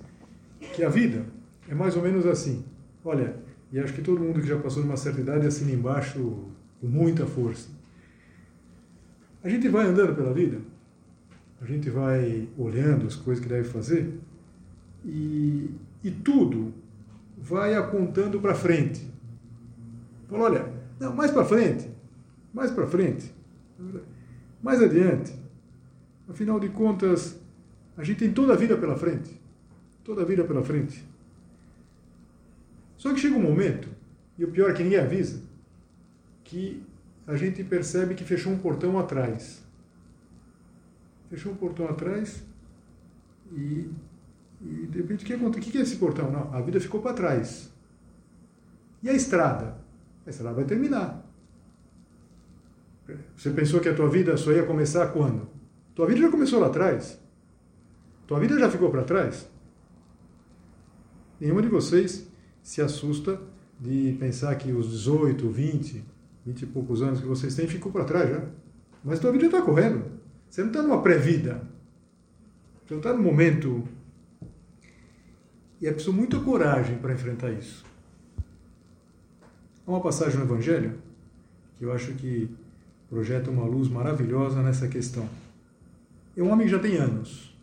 que 0.75 0.83
a 0.83 0.88
vida 0.88 1.26
é 1.68 1.75
mais 1.75 1.97
ou 1.97 2.02
menos 2.02 2.26
assim. 2.26 2.64
Olha, 3.04 3.37
e 3.73 3.78
acho 3.78 3.92
que 3.92 4.02
todo 4.02 4.21
mundo 4.21 4.40
que 4.40 4.47
já 4.47 4.59
passou 4.59 4.83
de 4.83 4.88
uma 4.88 4.97
certa 4.97 5.21
idade 5.21 5.47
assina 5.47 5.71
embaixo 5.71 6.45
com 6.80 6.87
muita 6.87 7.26
força. 7.26 7.68
A 9.42 9.49
gente 9.49 9.68
vai 9.68 9.87
andando 9.87 10.14
pela 10.14 10.33
vida, 10.33 10.59
a 11.61 11.64
gente 11.64 11.88
vai 11.88 12.49
olhando 12.59 13.06
as 13.06 13.14
coisas 13.14 13.42
que 13.42 13.49
deve 13.49 13.68
fazer, 13.68 14.18
e, 15.04 15.71
e 16.02 16.11
tudo 16.11 16.73
vai 17.37 17.75
apontando 17.75 18.40
para 18.40 18.55
frente. 18.55 19.11
Fala, 20.28 20.45
olha, 20.45 20.73
não, 20.99 21.14
mais 21.14 21.31
para 21.31 21.45
frente, 21.45 21.90
mais 22.52 22.71
para 22.71 22.87
frente, 22.87 23.33
mais 24.62 24.83
adiante. 24.83 25.35
Afinal 26.28 26.59
de 26.59 26.69
contas, 26.71 27.38
a 27.97 28.02
gente 28.02 28.19
tem 28.19 28.33
toda 28.33 28.55
a 28.55 28.57
vida 28.57 28.76
pela 28.76 28.97
frente. 28.97 29.40
Toda 30.02 30.23
a 30.23 30.25
vida 30.25 30.45
pela 30.45 30.62
frente. 30.62 31.05
Só 32.97 33.12
que 33.12 33.21
chega 33.21 33.37
um 33.37 33.43
momento, 33.43 33.88
e 34.38 34.45
o 34.45 34.50
pior 34.50 34.71
é 34.71 34.73
que 34.73 34.83
ninguém 34.83 34.99
avisa, 34.99 35.40
que 36.43 36.83
a 37.26 37.37
gente 37.37 37.62
percebe 37.62 38.14
que 38.14 38.25
fechou 38.25 38.52
um 38.52 38.59
portão 38.59 38.99
atrás. 38.99 39.62
Fechou 41.28 41.52
um 41.52 41.57
portão 41.57 41.87
atrás 41.88 42.43
e 43.52 43.90
e 44.66 44.87
de 44.87 44.99
repente 44.99 45.25
o 45.25 45.26
que 45.26 45.35
acontece? 45.35 45.68
O 45.68 45.73
que 45.73 45.78
é 45.78 45.80
esse 45.82 45.96
portão? 45.96 46.30
Não, 46.30 46.52
a 46.52 46.61
vida 46.61 46.80
ficou 46.80 47.00
para 47.00 47.14
trás. 47.14 47.70
E 49.02 49.08
a 49.08 49.12
estrada? 49.12 49.78
A 50.26 50.30
estrada 50.30 50.54
vai 50.54 50.64
terminar. 50.64 51.25
Você 53.37 53.50
pensou 53.50 53.80
que 53.80 53.88
a 53.88 53.94
tua 53.94 54.08
vida 54.08 54.37
só 54.37 54.50
ia 54.50 54.64
começar 54.64 55.06
quando? 55.08 55.49
Tua 55.94 56.06
vida 56.06 56.20
já 56.20 56.30
começou 56.30 56.58
lá 56.58 56.66
atrás. 56.66 57.18
Tua 58.26 58.40
vida 58.40 58.58
já 58.58 58.68
ficou 58.68 58.90
para 58.90 59.04
trás. 59.04 59.49
Nenhuma 61.40 61.62
de 61.62 61.68
vocês 61.68 62.26
se 62.62 62.82
assusta 62.82 63.40
de 63.78 64.16
pensar 64.18 64.54
que 64.56 64.73
os 64.73 64.90
18, 64.90 65.49
20, 65.49 66.04
20 66.44 66.62
e 66.62 66.66
poucos 66.66 67.02
anos 67.02 67.20
que 67.20 67.26
vocês 67.26 67.54
têm 67.54 67.68
ficou 67.68 67.92
para 67.92 68.04
trás 68.04 68.28
já. 68.28 68.42
Mas 69.04 69.20
tua 69.20 69.30
vida 69.30 69.46
está 69.46 69.62
correndo. 69.62 70.04
Você 70.50 70.62
não 70.62 70.68
está 70.68 70.82
numa 70.82 71.02
pré-vida. 71.02 71.62
Você 72.85 72.94
não 72.94 73.00
está 73.00 73.12
no 73.12 73.23
momento 73.23 73.87
e 75.80 75.87
é 75.87 75.92
preciso 75.92 76.12
muita 76.12 76.38
coragem 76.40 76.99
para 76.99 77.12
enfrentar 77.12 77.50
isso. 77.50 77.85
Há 79.87 79.90
uma 79.90 80.00
passagem 80.00 80.38
no 80.38 80.45
Evangelho 80.45 80.99
que 81.78 81.85
eu 81.85 81.92
acho 81.92 82.14
que 82.14 82.50
projeta 83.09 83.50
uma 83.50 83.64
luz 83.64 83.88
maravilhosa 83.88 84.62
nessa 84.62 84.88
questão. 84.88 85.28
É 86.37 86.42
um 86.42 86.50
homem 86.50 86.66
que 86.66 86.73
já 86.73 86.78
tem 86.78 86.97
anos. 86.97 87.54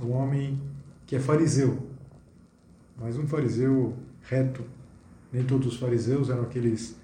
um 0.00 0.10
homem 0.10 0.60
que 1.06 1.16
é 1.16 1.20
fariseu, 1.20 1.88
mas 2.98 3.16
um 3.18 3.26
fariseu 3.26 3.96
reto. 4.22 4.62
Nem 5.32 5.44
todos 5.44 5.66
os 5.66 5.76
fariseus 5.78 6.30
eram 6.30 6.42
aqueles, 6.42 6.96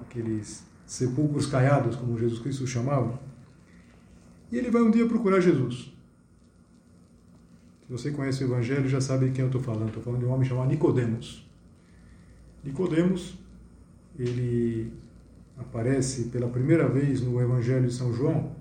aqueles 0.00 0.64
sepulcros 0.86 1.46
caiados, 1.46 1.96
como 1.96 2.18
Jesus 2.18 2.40
Cristo 2.40 2.66
chamava. 2.66 3.20
E 4.50 4.56
ele 4.56 4.70
vai 4.70 4.82
um 4.82 4.90
dia 4.90 5.06
procurar 5.06 5.40
Jesus. 5.40 5.92
Se 7.86 7.92
você 7.92 8.10
conhece 8.10 8.42
o 8.42 8.48
Evangelho, 8.48 8.88
já 8.88 9.00
sabe 9.00 9.26
de 9.26 9.32
quem 9.32 9.42
eu 9.42 9.46
estou 9.46 9.62
falando. 9.62 9.88
Estou 9.88 10.02
falando 10.02 10.20
de 10.20 10.26
um 10.26 10.32
homem 10.32 10.48
chamado 10.48 10.68
Nicodemos. 10.68 11.48
Nicodemos, 12.64 13.38
ele 14.18 14.92
aparece 15.56 16.24
pela 16.24 16.48
primeira 16.48 16.88
vez 16.88 17.20
no 17.20 17.40
Evangelho 17.40 17.86
de 17.86 17.94
São 17.94 18.12
João, 18.12 18.56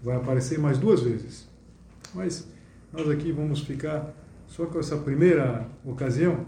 vai 0.00 0.16
aparecer 0.16 0.60
mais 0.60 0.78
duas 0.78 1.02
vezes. 1.02 1.48
Mas 2.14 2.46
nós 2.92 3.10
aqui 3.10 3.32
vamos 3.32 3.62
ficar 3.62 4.14
só 4.46 4.64
com 4.66 4.78
essa 4.78 4.96
primeira 4.96 5.68
ocasião 5.84 6.46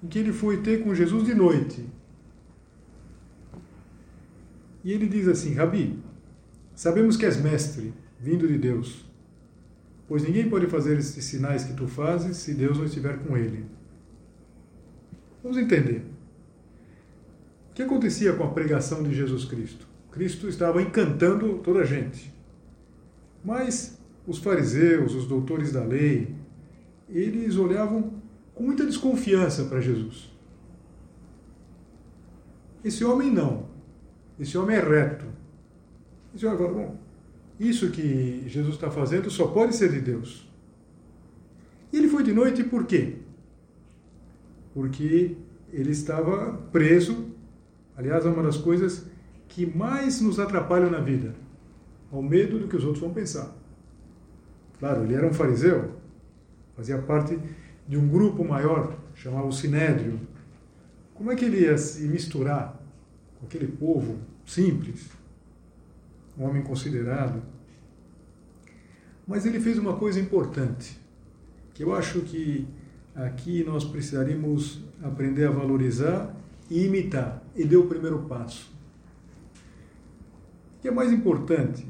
em 0.00 0.06
que 0.06 0.20
ele 0.20 0.32
foi 0.32 0.58
ter 0.58 0.84
com 0.84 0.94
Jesus 0.94 1.24
de 1.24 1.34
noite. 1.34 1.84
E 4.84 4.92
ele 4.92 5.08
diz 5.08 5.26
assim: 5.26 5.54
Rabi, 5.54 5.98
sabemos 6.72 7.16
que 7.16 7.26
és 7.26 7.36
mestre, 7.36 7.92
vindo 8.20 8.46
de 8.46 8.56
Deus, 8.56 9.07
pois 10.08 10.22
ninguém 10.22 10.48
pode 10.48 10.66
fazer 10.66 10.96
esses 10.98 11.24
sinais 11.24 11.64
que 11.64 11.74
tu 11.74 11.86
fazes 11.86 12.38
se 12.38 12.54
Deus 12.54 12.78
não 12.78 12.86
estiver 12.86 13.18
com 13.18 13.36
ele. 13.36 13.66
Vamos 15.42 15.58
entender. 15.58 16.04
O 17.70 17.74
que 17.74 17.82
acontecia 17.82 18.32
com 18.32 18.42
a 18.42 18.50
pregação 18.50 19.02
de 19.02 19.14
Jesus 19.14 19.44
Cristo? 19.44 19.86
Cristo 20.10 20.48
estava 20.48 20.82
encantando 20.82 21.58
toda 21.58 21.80
a 21.80 21.84
gente. 21.84 22.32
Mas 23.44 23.98
os 24.26 24.38
fariseus, 24.38 25.14
os 25.14 25.26
doutores 25.26 25.72
da 25.72 25.84
lei, 25.84 26.34
eles 27.08 27.56
olhavam 27.56 28.14
com 28.54 28.64
muita 28.64 28.84
desconfiança 28.84 29.64
para 29.66 29.80
Jesus. 29.80 30.30
Esse 32.84 33.04
homem 33.04 33.30
não. 33.30 33.68
Esse 34.40 34.56
homem 34.56 34.76
é 34.76 34.80
reto. 34.80 35.26
Esse 36.34 36.46
homem 36.46 36.58
agora, 36.58 36.74
bom, 36.74 36.96
isso 37.58 37.90
que 37.90 38.44
Jesus 38.46 38.74
está 38.74 38.90
fazendo 38.90 39.30
só 39.30 39.48
pode 39.48 39.74
ser 39.74 39.90
de 39.90 40.00
Deus. 40.00 40.48
E 41.92 41.96
ele 41.96 42.08
foi 42.08 42.22
de 42.22 42.32
noite 42.32 42.62
por 42.62 42.84
quê? 42.84 43.16
Porque 44.72 45.36
ele 45.72 45.90
estava 45.90 46.52
preso. 46.70 47.30
Aliás, 47.96 48.24
é 48.24 48.28
uma 48.28 48.42
das 48.42 48.56
coisas 48.56 49.06
que 49.48 49.66
mais 49.66 50.20
nos 50.20 50.38
atrapalham 50.38 50.90
na 50.90 51.00
vida, 51.00 51.34
ao 52.12 52.22
medo 52.22 52.58
do 52.58 52.68
que 52.68 52.76
os 52.76 52.84
outros 52.84 53.02
vão 53.02 53.12
pensar. 53.12 53.56
Claro, 54.78 55.02
ele 55.02 55.14
era 55.14 55.26
um 55.26 55.32
fariseu, 55.32 55.94
fazia 56.76 56.98
parte 56.98 57.36
de 57.88 57.96
um 57.96 58.06
grupo 58.06 58.44
maior, 58.44 58.96
chamado 59.14 59.50
Sinédrio. 59.50 60.20
Como 61.14 61.32
é 61.32 61.34
que 61.34 61.44
ele 61.44 61.62
ia 61.62 61.76
se 61.76 62.06
misturar 62.06 62.80
com 63.40 63.46
aquele 63.46 63.66
povo 63.66 64.18
simples? 64.46 65.17
Um 66.38 66.44
homem 66.44 66.62
considerado. 66.62 67.42
Mas 69.26 69.44
ele 69.44 69.60
fez 69.60 69.78
uma 69.78 69.96
coisa 69.96 70.18
importante, 70.20 70.98
que 71.74 71.82
eu 71.82 71.94
acho 71.94 72.20
que 72.20 72.66
aqui 73.14 73.64
nós 73.64 73.84
precisaríamos 73.84 74.80
aprender 75.02 75.46
a 75.46 75.50
valorizar 75.50 76.34
e 76.70 76.86
imitar. 76.86 77.42
E 77.54 77.64
deu 77.64 77.82
o 77.82 77.86
primeiro 77.86 78.20
passo. 78.20 78.72
O 80.76 80.80
que 80.80 80.88
é 80.88 80.90
mais 80.90 81.12
importante 81.12 81.86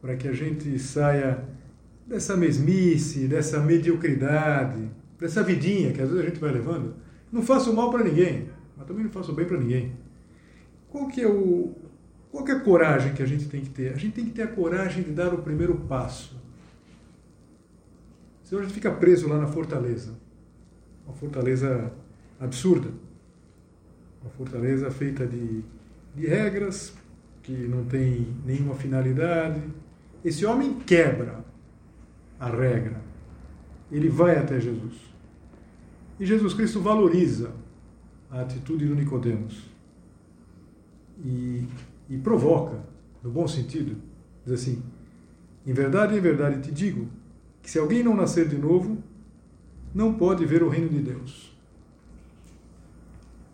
para 0.00 0.16
que 0.16 0.28
a 0.28 0.32
gente 0.32 0.78
saia 0.78 1.44
dessa 2.06 2.36
mesmice, 2.36 3.26
dessa 3.28 3.60
mediocridade, 3.60 4.88
dessa 5.18 5.42
vidinha 5.42 5.92
que 5.92 6.00
às 6.00 6.08
vezes 6.08 6.24
a 6.24 6.28
gente 6.28 6.40
vai 6.40 6.50
levando. 6.50 6.94
Não 7.30 7.42
faço 7.42 7.72
mal 7.72 7.90
para 7.90 8.02
ninguém, 8.02 8.48
mas 8.76 8.86
também 8.86 9.04
não 9.04 9.10
faço 9.10 9.32
bem 9.32 9.44
para 9.44 9.58
ninguém. 9.58 9.92
Qual 10.88 11.06
que 11.08 11.20
é 11.20 11.28
o 11.28 11.74
qual 12.30 12.46
é 12.46 12.52
a 12.52 12.60
coragem 12.60 13.12
que 13.12 13.22
a 13.22 13.26
gente 13.26 13.48
tem 13.48 13.60
que 13.60 13.70
ter? 13.70 13.92
A 13.92 13.96
gente 13.96 14.14
tem 14.14 14.24
que 14.24 14.30
ter 14.30 14.42
a 14.42 14.48
coragem 14.48 15.02
de 15.02 15.10
dar 15.10 15.34
o 15.34 15.42
primeiro 15.42 15.74
passo. 15.74 16.38
Senão 18.44 18.62
a 18.62 18.64
gente 18.64 18.74
fica 18.74 18.90
preso 18.90 19.28
lá 19.28 19.38
na 19.38 19.46
fortaleza. 19.46 20.14
Uma 21.06 21.14
fortaleza 21.14 21.92
absurda. 22.38 22.90
Uma 24.22 24.30
fortaleza 24.30 24.90
feita 24.90 25.26
de, 25.26 25.62
de 26.14 26.26
regras 26.26 26.94
que 27.42 27.52
não 27.52 27.84
tem 27.84 28.26
nenhuma 28.44 28.74
finalidade. 28.74 29.62
Esse 30.24 30.44
homem 30.44 30.74
quebra 30.80 31.44
a 32.38 32.48
regra. 32.48 33.00
Ele 33.90 34.08
vai 34.08 34.36
até 34.36 34.60
Jesus. 34.60 34.94
E 36.18 36.26
Jesus 36.26 36.54
Cristo 36.54 36.80
valoriza 36.80 37.52
a 38.30 38.42
atitude 38.42 38.86
do 38.86 38.94
Nicodemos. 38.94 39.68
E, 41.24 41.66
e 42.10 42.18
provoca, 42.18 42.84
no 43.22 43.30
bom 43.30 43.46
sentido, 43.46 43.96
diz 44.44 44.54
assim: 44.54 44.82
Em 45.64 45.72
verdade, 45.72 46.16
em 46.16 46.20
verdade 46.20 46.60
te 46.60 46.72
digo 46.72 47.08
que 47.62 47.70
se 47.70 47.78
alguém 47.78 48.02
não 48.02 48.16
nascer 48.16 48.48
de 48.48 48.58
novo, 48.58 48.98
não 49.94 50.12
pode 50.12 50.44
ver 50.44 50.62
o 50.62 50.68
reino 50.68 50.88
de 50.88 50.98
Deus. 50.98 51.56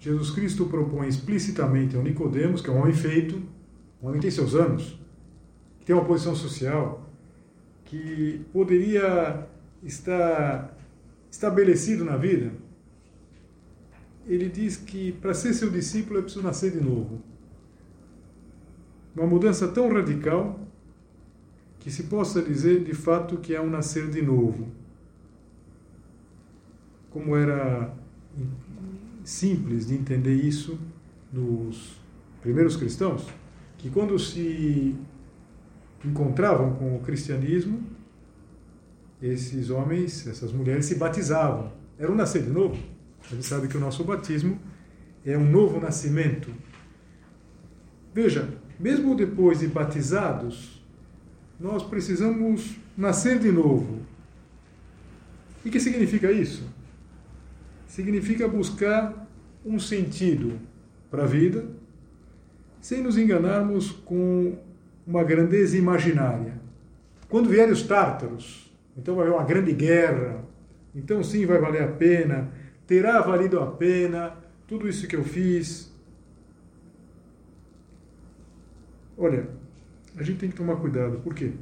Jesus 0.01 0.31
Cristo 0.31 0.67
propõe 0.67 1.09
explicitamente 1.09 1.97
ao 1.97 2.03
Nicodemos, 2.03 2.63
que 2.63 2.71
é 2.71 2.73
um 2.73 2.81
homem 2.81 2.95
feito, 2.95 3.43
um 4.03 4.09
homem 4.09 4.21
tem 4.21 4.31
seus 4.31 4.55
anos, 4.55 4.99
que 5.81 5.87
tem 5.87 5.95
uma 5.95 6.05
posição 6.05 6.35
social, 6.35 7.11
que 7.85 8.45
poderia 8.53 9.47
estar 9.83 10.77
estabelecido 11.31 12.05
na 12.05 12.17
vida, 12.17 12.53
ele 14.27 14.49
diz 14.49 14.77
que 14.77 15.13
para 15.13 15.35
ser 15.35 15.55
seu 15.55 15.71
discípulo 15.71 16.19
é 16.19 16.23
preciso 16.23 16.43
nascer 16.43 16.73
de 16.73 16.81
novo. 16.81 17.23
Uma 19.17 19.27
mudança 19.27 19.67
tão 19.67 19.91
radical 19.91 20.61
que 21.81 21.91
se 21.91 22.03
possa 22.03 22.43
dizer 22.43 22.85
de 22.85 22.93
fato 22.93 23.39
que 23.39 23.55
é 23.55 23.61
um 23.61 23.71
nascer 23.71 24.11
de 24.11 24.21
novo. 24.21 24.69
Como 27.09 27.35
era 27.35 27.95
simples 29.25 29.87
de 29.87 29.95
entender 29.95 30.35
isso 30.35 30.79
nos 31.33 31.99
primeiros 32.43 32.77
cristãos, 32.77 33.27
que 33.79 33.89
quando 33.89 34.19
se 34.19 34.95
encontravam 36.05 36.75
com 36.75 36.95
o 36.95 37.01
cristianismo, 37.01 37.83
esses 39.23 39.71
homens, 39.71 40.27
essas 40.27 40.53
mulheres 40.53 40.85
se 40.85 40.97
batizavam. 40.97 41.73
Era 41.99 42.13
um 42.13 42.15
nascer 42.15 42.43
de 42.43 42.51
novo. 42.51 42.77
A 43.25 43.35
gente 43.35 43.47
sabe 43.47 43.67
que 43.67 43.79
o 43.79 43.81
nosso 43.81 44.05
batismo 44.05 44.61
é 45.25 45.39
um 45.39 45.51
novo 45.51 45.81
nascimento. 45.81 46.53
Veja, 48.15 48.49
mesmo 48.79 49.15
depois 49.15 49.61
de 49.61 49.67
batizados, 49.69 50.83
nós 51.59 51.83
precisamos 51.83 52.77
nascer 52.97 53.39
de 53.39 53.51
novo. 53.51 54.01
E 55.65 55.69
o 55.69 55.73
que 55.73 55.81
significa 55.81 56.31
isso? 56.31 56.65
Significa 57.87 58.47
buscar 58.47 59.27
um 59.65 59.79
sentido 59.79 60.59
para 61.11 61.25
a 61.25 61.27
vida, 61.27 61.67
sem 62.81 63.03
nos 63.03 63.19
enganarmos 63.19 63.91
com 63.91 64.57
uma 65.07 65.25
grandeza 65.25 65.77
imaginária. 65.77 66.55
Quando 67.29 67.49
vierem 67.49 67.73
os 67.73 67.83
tártaros, 67.83 68.71
então 68.97 69.17
vai 69.17 69.27
haver 69.27 69.37
uma 69.37 69.45
grande 69.45 69.73
guerra, 69.73 70.45
então 70.95 71.23
sim 71.23 71.45
vai 71.45 71.59
valer 71.59 71.83
a 71.83 71.89
pena, 71.89 72.51
terá 72.87 73.21
valido 73.21 73.59
a 73.61 73.67
pena 73.67 74.37
tudo 74.67 74.89
isso 74.89 75.07
que 75.07 75.17
eu 75.17 75.25
fiz. 75.25 75.93
Olha, 79.19 79.49
a 80.17 80.23
gente 80.23 80.39
tem 80.39 80.51
que 80.51 80.57
tomar 80.57 80.77
cuidado, 80.77 81.19
por 81.21 81.35
quê? 81.35 81.53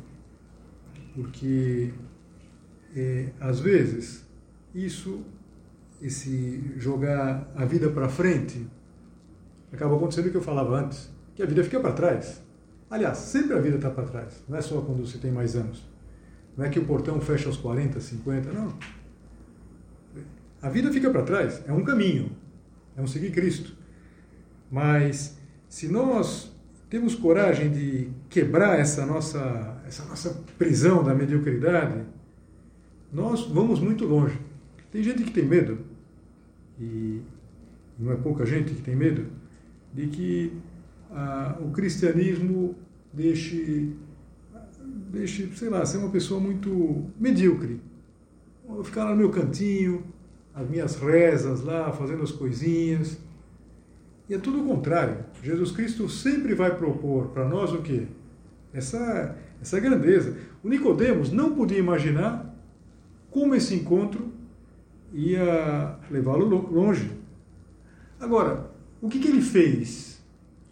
Porque 1.14 1.93
é, 2.95 3.31
às 3.40 3.61
vezes 3.61 4.27
isso, 4.75 5.25
esse 6.03 6.73
jogar 6.77 7.51
a 7.55 7.64
vida 7.64 7.88
para 7.90 8.09
frente, 8.09 8.67
acaba 9.73 9.97
acontecendo 9.97 10.27
o 10.27 10.31
que 10.31 10.37
eu 10.37 10.43
falava 10.43 10.81
antes, 10.81 11.11
que 11.35 11.43
a 11.43 11.47
vida 11.47 11.62
fica 11.62 11.79
para 11.81 11.93
trás. 11.93 12.43
Aliás, 12.90 13.19
sempre 13.19 13.57
a 13.57 13.61
vida 13.61 13.77
está 13.77 13.90
para 13.90 14.05
trás, 14.05 14.45
não 14.49 14.57
é 14.57 14.61
só 14.61 14.81
quando 14.81 15.07
você 15.07 15.19
tem 15.19 15.31
mais 15.31 15.57
anos. 15.57 15.85
Não 16.57 16.64
é 16.64 16.69
que 16.69 16.79
o 16.79 16.85
portão 16.85 17.21
fecha 17.21 17.49
aos 17.49 17.57
40, 17.57 18.01
50, 18.01 18.53
não. 18.53 18.77
A 20.62 20.69
vida 20.69 20.93
fica 20.93 21.11
para 21.11 21.23
trás, 21.23 21.62
é 21.67 21.73
um 21.73 21.85
caminho, 21.85 22.31
é 22.97 23.03
um 23.03 23.07
seguir 23.07 23.33
Cristo. 23.33 23.77
Mas 24.71 25.37
se 25.69 25.88
nós 25.88 26.54
temos 26.94 27.16
coragem 27.16 27.72
de 27.72 28.09
quebrar 28.30 28.78
essa 28.78 29.04
nossa, 29.04 29.83
essa 29.85 30.04
nossa 30.04 30.30
prisão 30.57 31.02
da 31.02 31.12
mediocridade, 31.12 32.04
nós 33.12 33.48
vamos 33.48 33.80
muito 33.80 34.04
longe. 34.04 34.38
Tem 34.92 35.02
gente 35.02 35.24
que 35.24 35.33
tem 35.33 35.44
medo, 35.44 35.78
e 36.78 37.20
não 37.98 38.12
é 38.12 38.14
pouca 38.14 38.46
gente 38.46 38.72
que 38.74 38.80
tem 38.80 38.94
medo, 38.94 39.26
de 39.92 40.07
que 40.07 40.52
ah, 41.11 41.59
o 41.61 41.72
cristianismo 41.72 42.76
deixe, 43.12 43.92
deixe, 45.11 45.48
sei 45.57 45.68
lá, 45.70 45.85
ser 45.85 45.96
uma 45.96 46.11
pessoa 46.11 46.38
muito 46.38 47.07
medíocre. 47.18 47.80
Ficar 48.85 49.07
lá 49.07 49.11
no 49.11 49.16
meu 49.16 49.30
cantinho, 49.30 50.04
as 50.54 50.70
minhas 50.70 50.94
rezas 50.94 51.61
lá, 51.61 51.90
fazendo 51.90 52.22
as 52.22 52.30
coisinhas. 52.30 53.18
E 54.29 54.35
é 54.35 54.39
tudo 54.39 54.63
o 54.63 54.67
contrário. 54.67 55.25
Jesus 55.43 55.71
Cristo 55.73 56.09
sempre 56.09 56.55
vai 56.55 56.77
propor 56.77 57.29
para 57.29 57.47
nós 57.47 57.73
o 57.73 57.83
quê? 57.83 58.07
Essa, 58.73 59.37
essa 59.61 59.79
grandeza. 59.79 60.37
O 60.63 60.69
Nicodemos 60.69 61.31
não 61.31 61.55
podia 61.55 61.79
imaginar 61.79 62.55
como 63.31 63.55
esse 63.55 63.75
encontro 63.75 64.33
ia 65.13 65.99
levá-lo 66.11 66.47
longe. 66.71 67.11
Agora, 68.19 68.71
o 69.03 69.09
que, 69.09 69.19
que 69.19 69.29
ele 69.29 69.43
fez 69.43 70.23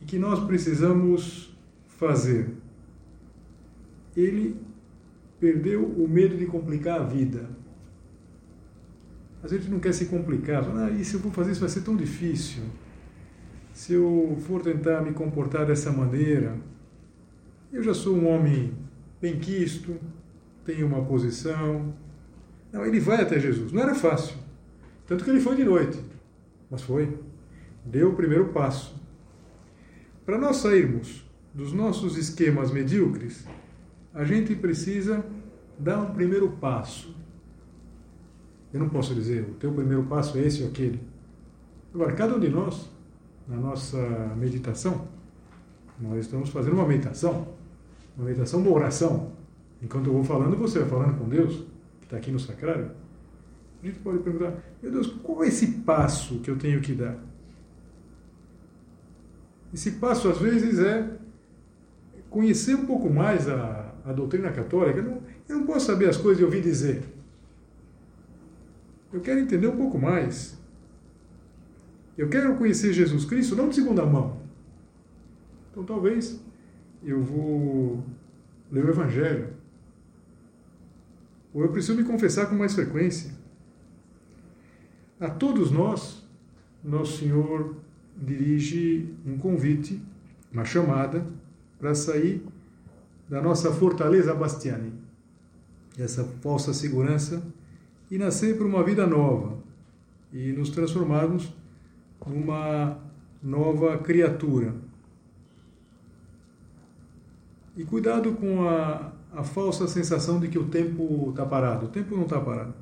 e 0.00 0.04
que 0.04 0.18
nós 0.18 0.44
precisamos 0.46 1.54
fazer? 1.86 2.50
Ele 4.16 4.56
perdeu 5.38 5.84
o 5.84 6.08
medo 6.08 6.36
de 6.36 6.46
complicar 6.46 7.00
a 7.00 7.04
vida. 7.04 7.50
A 9.42 9.48
gente 9.48 9.68
não 9.68 9.80
quer 9.80 9.92
se 9.92 10.06
complicar. 10.06 10.64
Ah, 10.76 10.90
e 10.90 11.04
se 11.04 11.14
eu 11.14 11.20
for 11.20 11.32
fazer 11.32 11.52
isso 11.52 11.60
vai 11.60 11.68
ser 11.68 11.82
tão 11.82 11.96
difícil. 11.96 12.62
Se 13.72 13.94
eu 13.94 14.36
for 14.40 14.62
tentar 14.62 15.00
me 15.00 15.12
comportar 15.12 15.66
dessa 15.66 15.90
maneira, 15.90 16.56
eu 17.72 17.82
já 17.82 17.94
sou 17.94 18.14
um 18.14 18.28
homem 18.28 18.74
benquisto, 19.20 19.96
tenho 20.64 20.86
uma 20.86 21.04
posição. 21.04 21.94
Não, 22.70 22.84
ele 22.84 23.00
vai 23.00 23.22
até 23.22 23.40
Jesus. 23.40 23.72
Não 23.72 23.82
era 23.82 23.94
fácil. 23.94 24.36
Tanto 25.06 25.24
que 25.24 25.30
ele 25.30 25.40
foi 25.40 25.56
de 25.56 25.64
noite. 25.64 25.98
Mas 26.70 26.82
foi. 26.82 27.18
Deu 27.84 28.10
o 28.10 28.16
primeiro 28.16 28.48
passo. 28.48 28.94
Para 30.24 30.38
nós 30.38 30.56
sairmos 30.56 31.24
dos 31.52 31.72
nossos 31.72 32.16
esquemas 32.16 32.70
medíocres, 32.70 33.46
a 34.14 34.24
gente 34.24 34.54
precisa 34.54 35.24
dar 35.78 36.00
um 36.00 36.14
primeiro 36.14 36.50
passo. 36.52 37.14
Eu 38.72 38.80
não 38.80 38.88
posso 38.88 39.14
dizer, 39.14 39.42
o 39.42 39.54
teu 39.54 39.72
primeiro 39.72 40.04
passo 40.04 40.38
é 40.38 40.42
esse 40.42 40.62
ou 40.62 40.68
aquele. 40.68 41.00
Agora, 41.92 42.12
cada 42.12 42.36
um 42.36 42.40
de 42.40 42.48
nós, 42.48 42.88
na 43.48 43.56
nossa 43.56 43.98
meditação, 44.36 45.08
nós 46.00 46.20
estamos 46.20 46.50
fazendo 46.50 46.74
uma 46.74 46.86
meditação, 46.86 47.48
uma 48.16 48.26
meditação, 48.26 48.60
uma 48.60 48.70
oração. 48.70 49.32
Enquanto 49.82 50.06
eu 50.06 50.12
vou 50.12 50.24
falando, 50.24 50.56
você 50.56 50.80
vai 50.80 50.88
falando 50.88 51.18
com 51.18 51.28
Deus, 51.28 51.64
que 52.00 52.04
está 52.04 52.16
aqui 52.16 52.30
no 52.30 52.38
sacrário. 52.38 52.90
A 53.82 53.86
gente 53.86 53.98
pode 53.98 54.18
perguntar, 54.20 54.54
meu 54.80 54.92
Deus, 54.92 55.08
qual 55.22 55.42
é 55.42 55.48
esse 55.48 55.66
passo 55.80 56.38
que 56.38 56.50
eu 56.50 56.56
tenho 56.56 56.80
que 56.80 56.94
dar? 56.94 57.18
Esse 59.74 59.92
passo, 59.92 60.28
às 60.28 60.38
vezes, 60.38 60.78
é 60.78 61.18
conhecer 62.30 62.74
um 62.74 62.86
pouco 62.86 63.10
mais 63.10 63.48
a, 63.48 63.92
a 64.04 64.12
doutrina 64.12 64.52
católica. 64.52 64.98
Eu 64.98 65.04
não, 65.04 65.22
eu 65.48 65.58
não 65.58 65.66
posso 65.66 65.86
saber 65.86 66.08
as 66.08 66.16
coisas 66.16 66.40
e 66.40 66.44
ouvir 66.44 66.62
dizer. 66.62 67.02
Eu 69.12 69.20
quero 69.20 69.40
entender 69.40 69.66
um 69.66 69.76
pouco 69.76 69.98
mais. 69.98 70.58
Eu 72.16 72.28
quero 72.28 72.56
conhecer 72.56 72.92
Jesus 72.92 73.24
Cristo 73.24 73.56
não 73.56 73.68
de 73.68 73.74
segunda 73.74 74.04
mão. 74.04 74.40
Então 75.70 75.84
talvez 75.84 76.40
eu 77.02 77.22
vou 77.22 78.04
ler 78.70 78.84
o 78.84 78.90
Evangelho. 78.90 79.48
Ou 81.54 81.62
eu 81.62 81.72
preciso 81.72 81.96
me 81.96 82.04
confessar 82.04 82.46
com 82.46 82.54
mais 82.54 82.74
frequência. 82.74 83.32
A 85.18 85.30
todos 85.30 85.70
nós, 85.70 86.22
Nosso 86.82 87.18
Senhor 87.18 87.76
dirige 88.16 89.14
um 89.24 89.38
convite, 89.38 90.00
uma 90.52 90.64
chamada, 90.64 91.24
para 91.78 91.94
sair 91.94 92.44
da 93.28 93.40
nossa 93.40 93.72
fortaleza 93.72 94.34
Bastiani, 94.34 94.92
essa 95.98 96.24
falsa 96.24 96.74
segurança 96.74 97.42
e 98.10 98.18
nascer 98.18 98.56
para 98.56 98.66
uma 98.66 98.84
vida 98.84 99.06
nova 99.06 99.58
e 100.32 100.52
nos 100.52 100.70
transformarmos 100.70 101.52
numa 102.26 102.98
nova 103.42 103.98
criatura. 103.98 104.74
E 107.76 107.84
cuidado 107.84 108.32
com 108.34 108.68
a, 108.68 109.12
a 109.32 109.42
falsa 109.42 109.88
sensação 109.88 110.38
de 110.38 110.48
que 110.48 110.58
o 110.58 110.64
tempo 110.64 111.30
está 111.30 111.44
parado. 111.44 111.86
O 111.86 111.88
tempo 111.88 112.14
não 112.14 112.24
está 112.24 112.38
parado. 112.38 112.74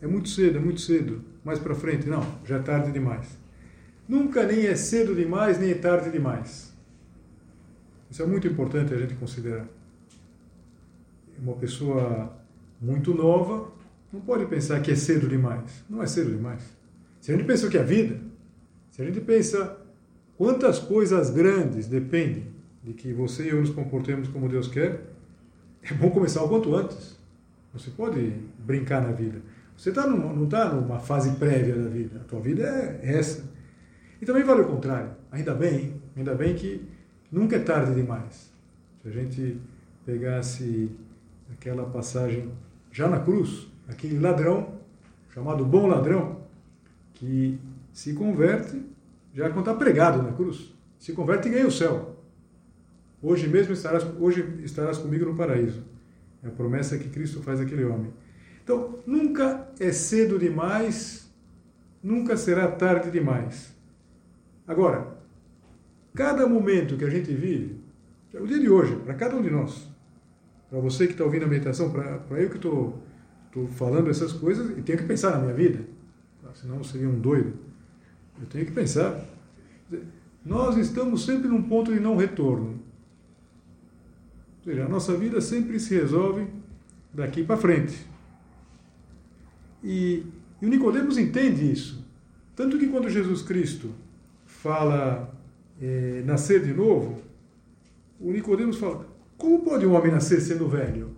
É 0.00 0.06
muito 0.06 0.28
cedo, 0.28 0.58
é 0.58 0.60
muito 0.60 0.80
cedo. 0.80 1.22
Mais 1.44 1.58
para 1.58 1.74
frente, 1.74 2.08
não, 2.08 2.22
já 2.44 2.56
é 2.56 2.58
tarde 2.60 2.90
demais. 2.92 3.38
Nunca 4.08 4.46
nem 4.46 4.66
é 4.66 4.74
cedo 4.74 5.14
demais, 5.14 5.58
nem 5.58 5.70
é 5.70 5.74
tarde 5.74 6.10
demais. 6.10 6.72
Isso 8.10 8.22
é 8.22 8.26
muito 8.26 8.46
importante 8.46 8.92
a 8.92 8.98
gente 8.98 9.14
considerar. 9.14 9.66
Uma 11.38 11.54
pessoa 11.56 12.32
muito 12.80 13.14
nova 13.14 13.72
não 14.12 14.20
pode 14.20 14.46
pensar 14.46 14.80
que 14.80 14.90
é 14.90 14.96
cedo 14.96 15.28
demais. 15.28 15.84
Não 15.88 16.02
é 16.02 16.06
cedo 16.06 16.30
demais. 16.30 16.62
Se 17.20 17.32
a 17.32 17.36
gente 17.36 17.46
pensa 17.46 17.68
que 17.68 17.76
é 17.76 17.82
vida, 17.82 18.20
se 18.94 19.02
a 19.02 19.04
gente 19.04 19.20
pensa 19.22 19.76
quantas 20.38 20.78
coisas 20.78 21.28
grandes 21.28 21.88
dependem 21.88 22.46
de 22.80 22.92
que 22.92 23.12
você 23.12 23.42
e 23.42 23.48
eu 23.48 23.60
nos 23.60 23.70
comportemos 23.70 24.28
como 24.28 24.48
Deus 24.48 24.68
quer, 24.68 25.02
é 25.82 25.92
bom 25.94 26.10
começar 26.10 26.44
o 26.44 26.48
quanto 26.48 26.76
antes. 26.76 27.18
Você 27.72 27.90
pode 27.90 28.36
brincar 28.56 29.02
na 29.02 29.10
vida. 29.10 29.42
Você 29.76 29.90
tá 29.90 30.06
não 30.06 30.44
está 30.44 30.72
numa 30.72 31.00
fase 31.00 31.32
prévia 31.38 31.74
da 31.74 31.88
vida. 31.88 32.20
A 32.20 32.24
tua 32.24 32.38
vida 32.38 32.62
é 33.02 33.16
essa. 33.18 33.44
E 34.22 34.24
também 34.24 34.44
vale 34.44 34.60
o 34.60 34.66
contrário. 34.68 35.10
Ainda 35.32 35.56
bem, 35.56 36.00
ainda 36.16 36.32
bem 36.36 36.54
que 36.54 36.80
nunca 37.32 37.56
é 37.56 37.58
tarde 37.58 37.96
demais. 37.96 38.52
Se 39.02 39.08
a 39.08 39.10
gente 39.10 39.60
pegasse 40.06 40.88
aquela 41.50 41.84
passagem 41.84 42.48
já 42.92 43.08
na 43.08 43.18
cruz, 43.18 43.66
aquele 43.88 44.20
ladrão, 44.20 44.78
chamado 45.30 45.64
bom 45.64 45.88
ladrão, 45.88 46.44
que 47.12 47.58
se 47.94 48.12
converte, 48.12 48.82
já 49.32 49.48
quando 49.48 49.70
está 49.70 49.74
pregado 49.74 50.20
na 50.20 50.32
cruz, 50.32 50.74
se 50.98 51.12
converte 51.12 51.48
e 51.48 51.52
ganha 51.52 51.66
o 51.66 51.70
céu. 51.70 52.16
Hoje 53.22 53.48
mesmo 53.48 53.72
estarás, 53.72 54.04
hoje 54.18 54.60
estarás 54.64 54.98
comigo 54.98 55.24
no 55.24 55.36
paraíso. 55.36 55.84
É 56.42 56.48
a 56.48 56.50
promessa 56.50 56.98
que 56.98 57.08
Cristo 57.08 57.40
faz 57.40 57.60
àquele 57.60 57.84
homem. 57.84 58.12
Então, 58.62 58.98
nunca 59.06 59.68
é 59.78 59.92
cedo 59.92 60.38
demais, 60.38 61.32
nunca 62.02 62.36
será 62.36 62.66
tarde 62.66 63.12
demais. 63.12 63.72
Agora, 64.66 65.16
cada 66.14 66.48
momento 66.48 66.96
que 66.96 67.04
a 67.04 67.10
gente 67.10 67.32
vive, 67.32 67.80
é 68.32 68.40
o 68.40 68.46
dia 68.46 68.58
de 68.58 68.68
hoje, 68.68 68.96
para 68.96 69.14
cada 69.14 69.36
um 69.36 69.42
de 69.42 69.50
nós, 69.50 69.88
para 70.68 70.80
você 70.80 71.06
que 71.06 71.12
está 71.12 71.24
ouvindo 71.24 71.44
a 71.44 71.48
meditação, 71.48 71.92
para 71.92 72.40
eu 72.40 72.50
que 72.50 72.56
estou 72.56 72.98
falando 73.76 74.10
essas 74.10 74.32
coisas, 74.32 74.76
e 74.76 74.82
tenho 74.82 74.98
que 74.98 75.04
pensar 75.04 75.30
na 75.30 75.38
minha 75.38 75.54
vida, 75.54 75.84
senão 76.54 76.78
eu 76.78 76.84
seria 76.84 77.08
um 77.08 77.20
doido. 77.20 77.62
Eu 78.40 78.46
tenho 78.46 78.66
que 78.66 78.72
pensar. 78.72 79.24
Nós 80.44 80.76
estamos 80.76 81.24
sempre 81.24 81.48
num 81.48 81.62
ponto 81.62 81.92
de 81.92 82.00
não 82.00 82.16
retorno. 82.16 82.80
Ou 84.58 84.64
seja, 84.64 84.84
a 84.84 84.88
nossa 84.88 85.16
vida 85.16 85.40
sempre 85.40 85.78
se 85.78 85.94
resolve 85.94 86.46
daqui 87.12 87.44
para 87.44 87.56
frente. 87.56 88.06
E, 89.82 90.24
e 90.60 90.66
o 90.66 90.68
Nicodemos 90.68 91.18
entende 91.18 91.70
isso. 91.70 92.04
Tanto 92.56 92.78
que 92.78 92.88
quando 92.88 93.08
Jesus 93.08 93.42
Cristo 93.42 93.90
fala 94.46 95.34
é, 95.80 96.22
nascer 96.24 96.62
de 96.64 96.72
novo, 96.72 97.20
o 98.20 98.30
Nicodemos 98.30 98.78
fala: 98.78 99.06
como 99.36 99.62
pode 99.62 99.86
um 99.86 99.94
homem 99.94 100.12
nascer 100.12 100.40
sendo 100.40 100.68
velho? 100.68 101.10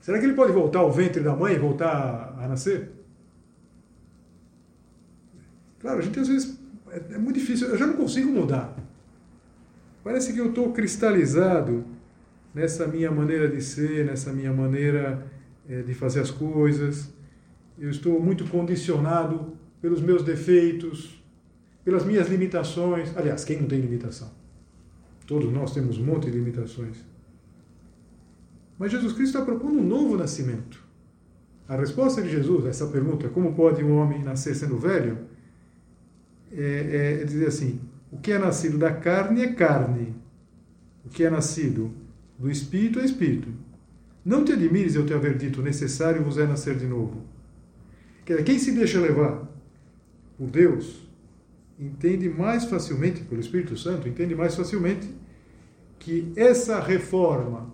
Será 0.00 0.18
que 0.18 0.24
ele 0.24 0.34
pode 0.34 0.52
voltar 0.52 0.78
ao 0.78 0.90
ventre 0.90 1.22
da 1.22 1.36
mãe 1.36 1.54
e 1.54 1.58
voltar 1.58 2.34
a 2.38 2.48
nascer? 2.48 2.99
Claro, 5.80 5.98
a 5.98 6.02
gente 6.02 6.18
às 6.18 6.28
vezes 6.28 6.58
é, 6.90 7.14
é 7.14 7.18
muito 7.18 7.38
difícil, 7.38 7.68
eu 7.68 7.78
já 7.78 7.86
não 7.86 7.94
consigo 7.94 8.30
mudar. 8.30 8.76
Parece 10.04 10.32
que 10.32 10.38
eu 10.38 10.50
estou 10.50 10.72
cristalizado 10.72 11.84
nessa 12.54 12.86
minha 12.86 13.10
maneira 13.10 13.48
de 13.48 13.60
ser, 13.62 14.04
nessa 14.06 14.32
minha 14.32 14.52
maneira 14.52 15.26
é, 15.68 15.82
de 15.82 15.94
fazer 15.94 16.20
as 16.20 16.30
coisas 16.30 17.12
eu 17.80 17.88
estou 17.88 18.20
muito 18.20 18.44
condicionado 18.44 19.54
pelos 19.80 20.02
meus 20.02 20.22
defeitos, 20.22 21.18
pelas 21.82 22.04
minhas 22.04 22.28
limitações. 22.28 23.16
Aliás, 23.16 23.42
quem 23.42 23.58
não 23.58 23.66
tem 23.66 23.80
limitação? 23.80 24.30
Todos 25.26 25.50
nós 25.50 25.72
temos 25.72 25.96
um 25.96 26.04
monte 26.04 26.30
de 26.30 26.36
limitações. 26.36 26.98
Mas 28.78 28.92
Jesus 28.92 29.14
Cristo 29.14 29.38
está 29.38 29.42
propondo 29.42 29.78
um 29.78 29.82
novo 29.82 30.14
nascimento. 30.14 30.84
A 31.66 31.74
resposta 31.74 32.20
de 32.20 32.28
Jesus 32.28 32.66
a 32.66 32.68
essa 32.68 32.86
pergunta, 32.86 33.30
como 33.30 33.54
pode 33.54 33.82
um 33.82 33.96
homem 33.96 34.22
nascer 34.22 34.54
sendo 34.54 34.76
velho, 34.76 35.16
é, 36.52 37.20
é 37.20 37.24
dizer 37.24 37.46
assim: 37.46 37.80
o 38.10 38.18
que 38.18 38.32
é 38.32 38.38
nascido 38.38 38.78
da 38.78 38.92
carne 38.92 39.42
é 39.42 39.52
carne, 39.52 40.14
o 41.04 41.08
que 41.08 41.24
é 41.24 41.30
nascido 41.30 41.92
do 42.38 42.50
espírito 42.50 43.00
é 43.00 43.04
espírito. 43.04 43.48
Não 44.24 44.44
te 44.44 44.52
admires 44.52 44.94
eu 44.94 45.06
te 45.06 45.14
haver 45.14 45.36
dito, 45.36 45.62
necessário 45.62 46.22
vos 46.22 46.38
é 46.38 46.46
nascer 46.46 46.76
de 46.76 46.86
novo. 46.86 47.22
Quem 48.44 48.58
se 48.58 48.72
deixa 48.72 49.00
levar 49.00 49.48
por 50.36 50.48
Deus 50.48 51.08
entende 51.78 52.28
mais 52.28 52.64
facilmente, 52.64 53.22
pelo 53.22 53.40
Espírito 53.40 53.76
Santo, 53.76 54.06
entende 54.06 54.34
mais 54.34 54.54
facilmente 54.54 55.08
que 55.98 56.32
essa 56.36 56.78
reforma 56.78 57.72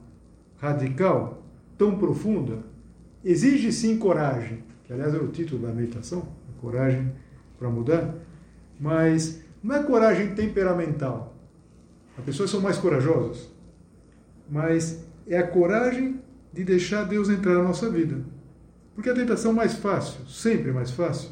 radical, 0.58 1.44
tão 1.76 1.98
profunda, 1.98 2.64
exige 3.24 3.72
sim 3.72 3.98
coragem, 3.98 4.64
que 4.84 4.92
aliás 4.92 5.12
é 5.14 5.18
o 5.18 5.28
título 5.28 5.62
da 5.62 5.72
meditação, 5.72 6.28
coragem 6.60 7.12
para 7.58 7.68
mudar, 7.68 8.14
mas 8.78 9.40
não 9.62 9.76
é 9.76 9.82
coragem 9.82 10.34
temperamental. 10.34 11.34
As 12.18 12.24
pessoas 12.24 12.50
são 12.50 12.60
mais 12.60 12.78
corajosas, 12.78 13.50
mas 14.48 15.04
é 15.26 15.38
a 15.38 15.46
coragem 15.46 16.20
de 16.52 16.64
deixar 16.64 17.04
Deus 17.04 17.28
entrar 17.28 17.54
na 17.54 17.62
nossa 17.62 17.90
vida. 17.90 18.24
Porque 18.94 19.10
a 19.10 19.14
tentação 19.14 19.52
mais 19.52 19.74
fácil, 19.74 20.26
sempre 20.26 20.72
mais 20.72 20.90
fácil, 20.90 21.30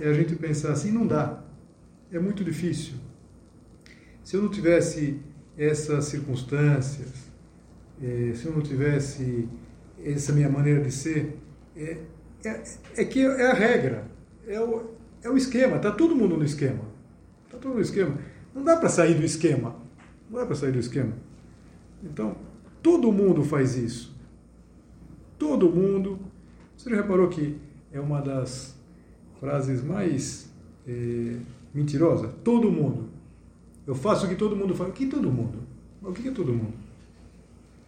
é 0.00 0.08
a 0.08 0.12
gente 0.12 0.34
pensar 0.34 0.72
assim: 0.72 0.90
não 0.90 1.06
dá, 1.06 1.44
é 2.10 2.18
muito 2.18 2.42
difícil. 2.42 2.94
Se 4.24 4.36
eu 4.36 4.42
não 4.42 4.48
tivesse 4.48 5.20
essas 5.56 6.06
circunstâncias, 6.06 7.12
é, 8.02 8.32
se 8.34 8.46
eu 8.46 8.52
não 8.52 8.60
tivesse 8.60 9.48
essa 10.04 10.32
minha 10.32 10.48
maneira 10.48 10.80
de 10.80 10.90
ser, 10.90 11.38
é, 11.76 11.98
é, 12.44 12.62
é 12.96 13.04
que 13.04 13.20
é 13.20 13.50
a 13.50 13.54
regra, 13.54 14.10
é 14.48 14.60
o, 14.60 14.90
é 15.24 15.30
o 15.30 15.36
esquema, 15.36 15.76
está 15.76 15.90
todo 15.90 16.14
mundo 16.14 16.36
no 16.36 16.44
esquema. 16.44 16.84
Está 17.46 17.56
todo 17.56 17.74
no 17.74 17.80
esquema. 17.80 18.16
Não 18.54 18.62
dá 18.62 18.76
para 18.76 18.90
sair 18.90 19.14
do 19.14 19.24
esquema. 19.24 19.74
Não 20.30 20.38
dá 20.38 20.46
para 20.46 20.54
sair 20.54 20.70
do 20.70 20.78
esquema. 20.78 21.14
Então, 22.02 22.36
todo 22.82 23.10
mundo 23.10 23.42
faz 23.42 23.74
isso. 23.76 24.14
Todo 25.38 25.70
mundo. 25.70 26.18
Você 26.76 26.90
já 26.90 26.96
reparou 26.96 27.28
que 27.28 27.58
é 27.90 27.98
uma 27.98 28.20
das 28.20 28.76
frases 29.40 29.82
mais 29.82 30.50
é, 30.86 31.36
mentirosas? 31.72 32.30
Todo 32.44 32.70
mundo. 32.70 33.08
Eu 33.86 33.94
faço 33.94 34.26
o 34.26 34.28
que 34.28 34.36
todo 34.36 34.54
mundo 34.54 34.74
faz. 34.74 34.90
O 34.90 34.92
que 34.92 35.06
todo 35.06 35.30
mundo? 35.30 35.58
O 36.02 36.12
que 36.12 36.28
é 36.28 36.32
todo 36.32 36.52
mundo? 36.52 36.74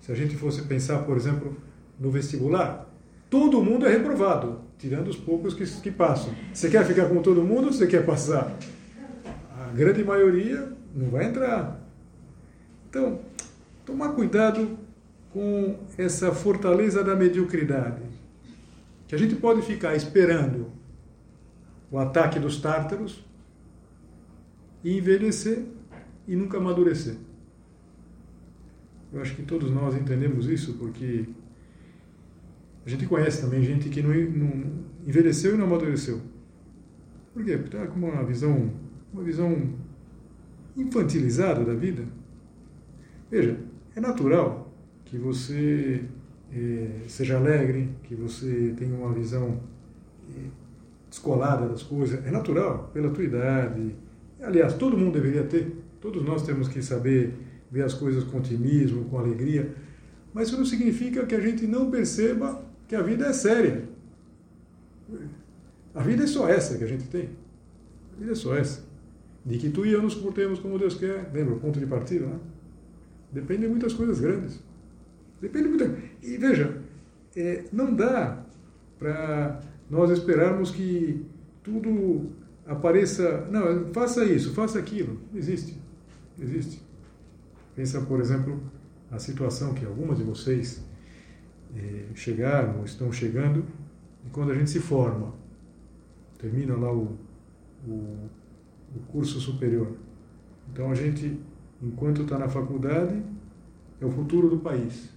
Se 0.00 0.10
a 0.10 0.14
gente 0.14 0.36
fosse 0.36 0.62
pensar, 0.62 1.00
por 1.00 1.16
exemplo, 1.16 1.54
no 2.00 2.10
vestibular, 2.10 2.90
todo 3.28 3.62
mundo 3.62 3.86
é 3.86 3.90
reprovado, 3.90 4.60
tirando 4.78 5.08
os 5.08 5.16
poucos 5.16 5.54
que, 5.54 5.64
que 5.80 5.90
passam. 5.90 6.34
Você 6.52 6.68
quer 6.68 6.84
ficar 6.84 7.08
com 7.08 7.22
todo 7.22 7.42
mundo 7.42 7.66
ou 7.66 7.72
você 7.72 7.86
quer 7.86 8.04
passar? 8.04 8.56
A 9.58 9.72
grande 9.72 10.04
maioria 10.04 10.72
não 10.94 11.08
vai 11.10 11.26
entrar. 11.26 11.80
Então, 12.88 13.20
tomar 13.84 14.10
cuidado 14.10 14.78
com 15.32 15.78
essa 15.98 16.32
fortaleza 16.32 17.02
da 17.02 17.14
mediocridade. 17.14 18.02
Que 19.06 19.14
a 19.14 19.18
gente 19.18 19.36
pode 19.36 19.62
ficar 19.62 19.94
esperando 19.94 20.72
o 21.90 21.98
ataque 21.98 22.38
dos 22.38 22.60
tártaros 22.60 23.24
e 24.82 24.96
envelhecer 24.98 25.64
e 26.26 26.34
nunca 26.34 26.58
amadurecer. 26.58 27.16
Eu 29.12 29.20
acho 29.20 29.34
que 29.34 29.42
todos 29.42 29.70
nós 29.70 29.94
entendemos 29.94 30.48
isso 30.48 30.74
porque 30.74 31.26
a 32.86 32.88
gente 32.88 33.04
conhece 33.06 33.40
também 33.40 33.64
gente 33.64 33.88
que 33.88 34.00
não, 34.00 34.14
não 34.14 34.84
envelheceu 35.04 35.54
e 35.54 35.58
não 35.58 35.66
amadureceu. 35.66 36.20
Por 37.34 37.44
quê? 37.44 37.58
Porque 37.58 37.76
está 37.76 37.88
com 37.88 37.98
uma 37.98 38.24
visão, 38.24 38.70
uma 39.12 39.24
visão 39.24 39.74
infantilizada 40.76 41.64
da 41.64 41.74
vida. 41.74 42.04
Veja, 43.28 43.58
é 43.96 44.00
natural 44.00 44.72
que 45.04 45.18
você 45.18 46.04
é, 46.52 46.88
seja 47.08 47.36
alegre, 47.36 47.90
que 48.04 48.14
você 48.14 48.72
tenha 48.78 48.94
uma 48.94 49.12
visão 49.12 49.60
é, 50.30 50.48
descolada 51.10 51.68
das 51.68 51.82
coisas. 51.82 52.24
É 52.24 52.30
natural, 52.30 52.90
pela 52.94 53.10
tua 53.10 53.24
idade. 53.24 53.96
Aliás, 54.40 54.74
todo 54.74 54.96
mundo 54.96 55.14
deveria 55.14 55.42
ter. 55.42 55.76
Todos 56.00 56.24
nós 56.24 56.44
temos 56.44 56.68
que 56.68 56.80
saber 56.80 57.34
ver 57.68 57.82
as 57.82 57.94
coisas 57.94 58.22
com 58.22 58.38
otimismo, 58.38 59.06
com 59.06 59.18
alegria. 59.18 59.74
Mas 60.32 60.48
isso 60.48 60.56
não 60.56 60.64
significa 60.64 61.26
que 61.26 61.34
a 61.34 61.40
gente 61.40 61.66
não 61.66 61.90
perceba 61.90 62.65
que 62.88 62.94
a 62.94 63.02
vida 63.02 63.26
é 63.26 63.32
séria. 63.32 63.88
A 65.94 66.02
vida 66.02 66.24
é 66.24 66.26
só 66.26 66.48
essa 66.48 66.76
que 66.76 66.84
a 66.84 66.86
gente 66.86 67.08
tem. 67.08 67.30
A 68.14 68.20
vida 68.20 68.32
é 68.32 68.34
só 68.34 68.54
essa. 68.56 68.84
De 69.44 69.58
que 69.58 69.70
tu 69.70 69.86
e 69.86 69.92
eu 69.92 70.02
nos 70.02 70.14
comportemos 70.14 70.58
como 70.58 70.78
Deus 70.78 70.94
quer. 70.94 71.30
Lembra 71.32 71.54
o 71.54 71.60
ponto 71.60 71.78
de 71.78 71.86
partida, 71.86 72.26
né? 72.26 72.38
Depende 73.32 73.62
de 73.62 73.68
muitas 73.68 73.92
coisas 73.92 74.20
grandes. 74.20 74.60
Depende 75.40 75.68
muito. 75.68 75.84
E 76.22 76.36
veja, 76.36 76.80
é, 77.34 77.64
não 77.72 77.94
dá 77.94 78.44
para 78.98 79.60
nós 79.90 80.10
esperarmos 80.10 80.70
que 80.70 81.24
tudo 81.62 82.30
apareça. 82.66 83.46
Não, 83.50 83.92
faça 83.92 84.24
isso, 84.24 84.54
faça 84.54 84.78
aquilo. 84.78 85.20
Existe. 85.34 85.80
Existe. 86.40 86.82
Pensa, 87.74 88.00
por 88.02 88.20
exemplo, 88.20 88.60
a 89.10 89.18
situação 89.18 89.74
que 89.74 89.84
algumas 89.84 90.18
de 90.18 90.24
vocês 90.24 90.82
chegaram 92.14 92.78
ou 92.78 92.84
estão 92.84 93.12
chegando 93.12 93.64
e 94.26 94.30
quando 94.30 94.50
a 94.50 94.54
gente 94.54 94.70
se 94.70 94.80
forma, 94.80 95.32
termina 96.38 96.74
lá 96.74 96.92
o, 96.92 97.16
o, 97.86 97.90
o 98.94 99.00
curso 99.08 99.38
superior. 99.40 99.92
Então 100.72 100.90
a 100.90 100.94
gente, 100.94 101.38
enquanto 101.82 102.22
está 102.22 102.38
na 102.38 102.48
faculdade, 102.48 103.22
é 104.00 104.04
o 104.04 104.10
futuro 104.10 104.48
do 104.48 104.58
país. 104.58 105.10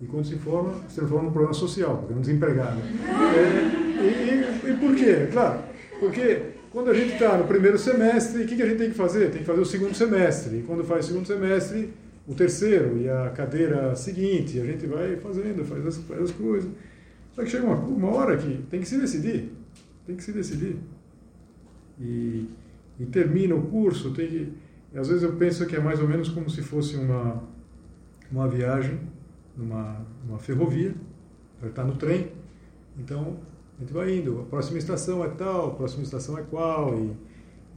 E 0.00 0.06
quando 0.06 0.26
se 0.26 0.36
forma, 0.36 0.74
se 0.88 0.96
transforma 0.96 1.24
num 1.24 1.32
problema 1.32 1.54
social, 1.54 1.98
porque 1.98 2.12
é 2.12 2.16
um 2.16 2.20
desempregado. 2.20 2.80
É, 2.80 4.02
e, 4.02 4.68
e, 4.68 4.72
e, 4.72 4.76
por 4.76 4.94
quê? 4.94 5.28
Claro, 5.32 5.60
porque 5.98 6.42
quando 6.70 6.90
a 6.90 6.94
gente 6.94 7.14
está 7.14 7.38
no 7.38 7.44
primeiro 7.44 7.78
semestre, 7.78 8.42
o 8.42 8.46
que, 8.46 8.56
que 8.56 8.62
a 8.62 8.66
gente 8.66 8.78
tem 8.78 8.90
que 8.90 8.96
fazer? 8.96 9.30
Tem 9.30 9.40
que 9.40 9.46
fazer 9.46 9.60
o 9.60 9.64
segundo 9.64 9.94
semestre. 9.94 10.58
E 10.58 10.62
quando 10.64 10.84
faz 10.84 11.06
o 11.06 11.08
segundo 11.08 11.26
semestre, 11.26 11.94
o 12.26 12.34
terceiro 12.34 12.98
e 12.98 13.08
a 13.08 13.30
cadeira 13.30 13.94
seguinte, 13.94 14.60
a 14.60 14.64
gente 14.64 14.86
vai 14.86 15.16
fazendo, 15.16 15.64
faz 15.64 15.86
as, 15.86 15.96
faz 15.98 16.22
as 16.22 16.30
coisas. 16.32 16.70
Só 17.32 17.42
que 17.42 17.50
chega 17.50 17.66
uma, 17.66 17.76
uma 17.76 18.08
hora 18.08 18.36
que 18.36 18.62
tem 18.70 18.80
que 18.80 18.88
se 18.88 18.98
decidir. 18.98 19.52
Tem 20.06 20.16
que 20.16 20.24
se 20.24 20.32
decidir. 20.32 20.76
E, 22.00 22.48
e 22.98 23.06
termina 23.06 23.54
o 23.54 23.62
curso, 23.62 24.12
tem 24.12 24.28
que. 24.28 24.52
Às 24.94 25.08
vezes 25.08 25.22
eu 25.22 25.34
penso 25.34 25.66
que 25.66 25.76
é 25.76 25.80
mais 25.80 26.00
ou 26.00 26.08
menos 26.08 26.28
como 26.30 26.48
se 26.48 26.62
fosse 26.62 26.96
uma, 26.96 27.42
uma 28.30 28.48
viagem 28.48 28.98
numa, 29.56 30.04
numa 30.26 30.38
ferrovia, 30.38 30.94
vai 31.60 31.70
estar 31.70 31.84
no 31.84 31.96
trem, 31.96 32.32
então 32.98 33.38
a 33.76 33.80
gente 33.80 33.92
vai 33.92 34.16
indo, 34.16 34.40
a 34.40 34.44
próxima 34.44 34.78
estação 34.78 35.24
é 35.24 35.28
tal, 35.28 35.68
a 35.68 35.74
próxima 35.74 36.02
estação 36.02 36.38
é 36.38 36.42
qual, 36.42 36.94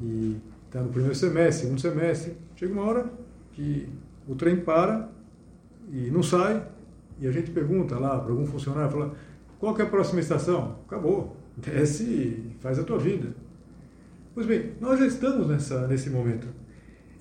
e 0.02 0.38
está 0.66 0.82
no 0.82 0.90
primeiro 0.90 1.16
semestre, 1.16 1.64
segundo 1.64 1.82
semestre, 1.82 2.38
chega 2.56 2.72
uma 2.72 2.84
hora 2.84 3.12
que 3.52 3.90
o 4.30 4.36
trem 4.36 4.58
para 4.58 5.10
e 5.92 6.12
não 6.12 6.22
sai, 6.22 6.64
e 7.20 7.28
a 7.28 7.32
gente 7.32 7.50
pergunta 7.50 7.98
lá 7.98 8.20
para 8.20 8.32
algum 8.32 8.46
funcionário, 8.46 8.92
fala, 8.92 9.16
qual 9.58 9.74
que 9.74 9.82
é 9.82 9.86
a 9.86 9.90
próxima 9.90 10.20
estação? 10.20 10.78
Acabou, 10.86 11.36
desce 11.58 12.04
e 12.04 12.56
faz 12.60 12.78
a 12.78 12.84
tua 12.84 13.00
vida. 13.00 13.34
Pois 14.36 14.46
bem, 14.46 14.74
nós 14.80 15.00
já 15.00 15.08
estamos 15.08 15.48
nessa, 15.48 15.88
nesse 15.88 16.12
momento. 16.12 16.48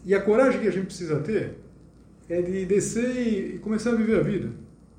E 0.05 0.15
a 0.15 0.21
coragem 0.21 0.61
que 0.61 0.69
a 0.69 0.71
gente 0.71 0.85
precisa 0.85 1.19
ter 1.21 1.59
é 2.29 2.43
de 2.43 2.67
descer 2.67 3.17
e 3.17 3.59
começar 3.59 3.91
a 3.91 3.95
viver 3.95 4.21
a 4.21 4.23
vida. 4.23 4.51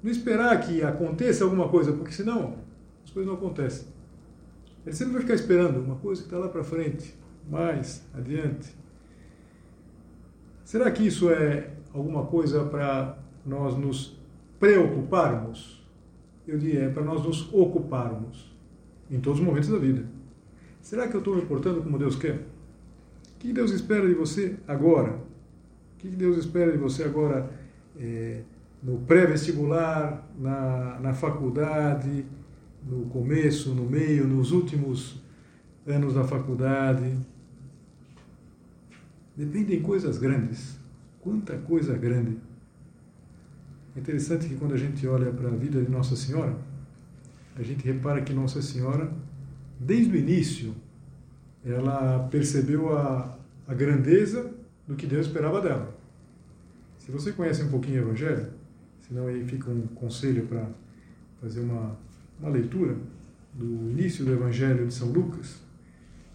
Não 0.01 0.11
esperar 0.11 0.59
que 0.61 0.81
aconteça 0.81 1.43
alguma 1.43 1.69
coisa, 1.69 1.93
porque 1.93 2.11
senão 2.11 2.55
as 3.03 3.11
coisas 3.11 3.31
não 3.31 3.37
acontecem. 3.37 3.85
Ele 4.83 4.95
sempre 4.95 5.13
vai 5.13 5.21
ficar 5.21 5.35
esperando 5.35 5.79
uma 5.79 5.97
coisa 5.97 6.21
que 6.21 6.27
está 6.27 6.39
lá 6.39 6.49
para 6.49 6.63
frente, 6.63 7.13
mais 7.47 8.01
adiante. 8.15 8.75
Será 10.65 10.89
que 10.89 11.05
isso 11.05 11.29
é 11.29 11.69
alguma 11.93 12.25
coisa 12.25 12.63
para 12.65 13.17
nós 13.45 13.77
nos 13.77 14.17
preocuparmos? 14.59 15.79
Eu 16.47 16.57
diria, 16.57 16.85
é 16.85 16.89
para 16.89 17.03
nós 17.03 17.23
nos 17.23 17.53
ocuparmos 17.53 18.51
em 19.09 19.19
todos 19.19 19.39
os 19.39 19.45
momentos 19.45 19.69
da 19.69 19.77
vida. 19.77 20.05
Será 20.81 21.07
que 21.07 21.15
eu 21.15 21.19
estou 21.19 21.35
me 21.35 21.43
portando 21.43 21.81
como 21.81 21.97
Deus 21.97 22.15
quer? 22.15 22.35
O 23.35 23.39
que 23.39 23.53
Deus 23.53 23.71
espera 23.71 24.07
de 24.07 24.13
você 24.13 24.57
agora? 24.67 25.11
O 25.13 25.97
que 25.99 26.07
Deus 26.07 26.37
espera 26.37 26.71
de 26.71 26.77
você 26.77 27.03
agora 27.03 27.51
é, 27.99 28.41
no 28.81 28.99
pré-vestibular, 28.99 30.27
na, 30.37 30.99
na 30.99 31.13
faculdade, 31.13 32.25
no 32.87 33.05
começo, 33.05 33.75
no 33.75 33.83
meio, 33.83 34.25
nos 34.25 34.51
últimos 34.51 35.21
anos 35.85 36.13
da 36.13 36.23
faculdade? 36.23 37.15
Dependem 39.35 39.81
coisas 39.81 40.17
grandes. 40.17 40.78
Quanta 41.29 41.55
coisa 41.59 41.95
grande. 41.95 42.39
É 43.95 43.99
interessante 43.99 44.49
que 44.49 44.55
quando 44.55 44.73
a 44.73 44.77
gente 44.77 45.05
olha 45.07 45.31
para 45.31 45.47
a 45.47 45.51
vida 45.51 45.79
de 45.79 45.87
Nossa 45.87 46.15
Senhora, 46.15 46.57
a 47.55 47.61
gente 47.61 47.85
repara 47.85 48.19
que 48.23 48.33
Nossa 48.33 48.63
Senhora, 48.63 49.13
desde 49.79 50.11
o 50.11 50.17
início, 50.17 50.73
ela 51.63 52.27
percebeu 52.31 52.97
a, 52.97 53.37
a 53.67 53.75
grandeza 53.75 54.51
do 54.87 54.95
que 54.95 55.05
Deus 55.05 55.27
esperava 55.27 55.61
dela. 55.61 55.95
Se 56.97 57.11
você 57.11 57.31
conhece 57.31 57.61
um 57.61 57.69
pouquinho 57.69 58.01
o 58.01 58.05
Evangelho, 58.07 58.47
senão 59.07 59.27
aí 59.27 59.45
fica 59.45 59.69
um 59.69 59.85
conselho 59.85 60.47
para 60.47 60.65
fazer 61.39 61.59
uma, 61.59 61.95
uma 62.39 62.49
leitura 62.49 62.97
do 63.53 63.91
início 63.91 64.25
do 64.25 64.33
Evangelho 64.33 64.87
de 64.87 64.95
São 64.95 65.09
Lucas, 65.11 65.59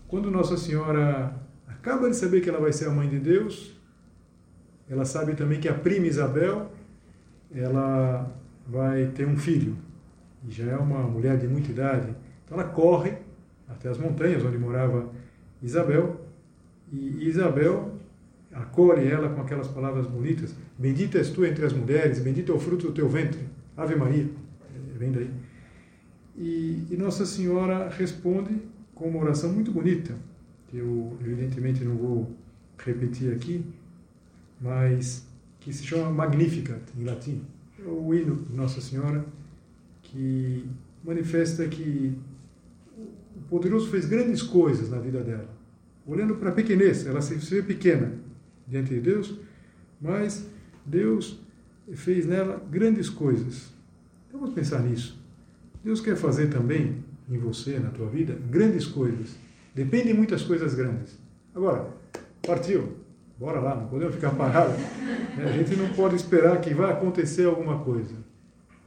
quando 0.07 0.31
Nossa 0.31 0.57
Senhora 0.57 1.35
acaba 1.67 2.09
de 2.09 2.15
saber 2.15 2.43
que 2.43 2.49
ela 2.49 2.61
vai 2.61 2.73
ser 2.73 2.87
a 2.87 2.91
mãe 2.91 3.09
de 3.09 3.19
Deus, 3.19 3.74
ela 4.89 5.05
sabe 5.05 5.35
também 5.35 5.61
que 5.61 5.69
a 5.69 5.75
prima 5.75 6.07
Isabel 6.07 6.71
ela 7.55 8.33
vai 8.67 9.07
ter 9.09 9.27
um 9.27 9.37
filho. 9.37 9.77
e 10.47 10.51
já 10.51 10.73
é 10.73 10.77
uma 10.77 11.03
mulher 11.03 11.39
de 11.39 11.49
muita 11.49 11.71
idade. 11.71 12.15
Então 12.45 12.59
ela 12.59 12.69
corre 12.69 13.15
até 13.69 13.89
as 13.89 13.99
montanhas 13.99 14.45
onde 14.45 14.59
morava 14.59 15.11
Isabel, 15.63 16.21
e 16.93 17.27
Isabel 17.27 17.93
acolhe 18.53 19.09
ela 19.09 19.31
com 19.31 19.41
aquelas 19.41 19.69
palavras 19.69 20.07
bonitas: 20.07 20.55
Bendita 20.79 21.19
és 21.19 21.31
tu 21.31 21.45
entre 21.45 21.65
as 21.65 21.73
mulheres, 21.73 22.19
bendito 22.19 22.53
é 22.53 22.55
o 22.55 22.59
fruto 22.59 22.89
do 22.89 22.93
teu 22.93 23.09
ventre. 23.09 23.41
Ave 23.77 23.97
Maria. 23.97 24.29
É, 24.95 24.99
vem 24.99 25.11
daí. 25.11 25.31
E, 26.37 26.87
e 26.91 26.97
Nossa 26.97 27.25
Senhora 27.25 27.89
responde 27.89 28.61
com 28.95 29.09
uma 29.09 29.21
oração 29.21 29.53
muito 29.53 29.73
bonita, 29.73 30.15
que 30.69 30.79
eu 30.79 31.17
evidentemente 31.21 31.85
não 31.85 31.97
vou 31.97 32.37
repetir 32.79 33.33
aqui, 33.33 33.65
mas 34.65 35.27
que 35.61 35.71
se 35.75 35.85
chama 35.85 36.11
Magnificat 36.11 36.81
em 36.99 37.05
latim. 37.05 37.45
É 37.79 37.87
o 37.87 38.15
hino 38.15 38.37
de 38.37 38.57
Nossa 38.57 38.81
Senhora 38.81 39.23
que 40.03 40.65
manifesta 41.05 41.69
que 41.69 42.17
o 43.37 43.41
poderoso 43.51 43.91
fez 43.91 44.07
grandes 44.07 44.43
coisas 44.43 44.89
na 44.89 44.99
vida 44.99 45.23
dela. 45.23 45.55
Olhando 46.07 46.37
para 46.37 46.49
a 46.49 46.53
pequenez, 46.53 47.07
ela 47.07 47.21
se 47.21 47.35
vê 47.35 47.63
pequena 47.63 48.13
diante 48.67 48.95
de 48.95 49.01
Deus, 49.01 49.39
mas 50.01 50.47
Deus 50.87 51.39
fez 51.93 52.25
nela 52.27 52.63
grandes 52.71 53.11
coisas. 53.11 53.71
Então 54.29 54.41
vamos 54.41 54.55
pensar 54.55 54.83
nisso. 54.83 55.23
Deus 55.85 56.01
quer 56.01 56.17
fazer 56.17 56.49
também 56.49 57.05
em 57.29 57.37
você, 57.37 57.79
na 57.79 57.91
tua 57.91 58.09
vida, 58.09 58.35
grandes 58.51 58.87
coisas. 58.87 59.37
Depende 59.75 60.09
de 60.09 60.15
muitas 60.15 60.43
coisas 60.43 60.75
grandes. 60.75 61.19
Agora, 61.55 61.91
partiu. 62.41 63.04
Bora 63.39 63.59
lá, 63.59 63.75
não 63.75 63.87
podemos 63.89 64.15
ficar 64.15 64.31
parados. 64.31 64.77
A 65.37 65.51
gente 65.53 65.75
não 65.77 65.89
pode 65.91 66.15
esperar 66.15 66.61
que 66.61 66.73
vai 66.73 66.93
acontecer 66.93 67.47
alguma 67.47 67.81
coisa. 67.81 68.15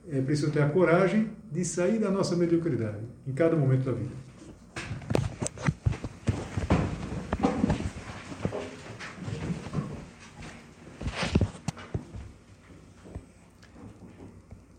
É 0.09 0.21
preciso 0.21 0.51
ter 0.51 0.61
a 0.61 0.69
coragem 0.69 1.29
de 1.51 1.65
sair 1.65 1.99
da 1.99 2.09
nossa 2.09 2.35
mediocridade 2.35 3.03
em 3.27 3.33
cada 3.33 3.55
momento 3.57 3.83
da 3.83 3.91
vida. 3.91 4.27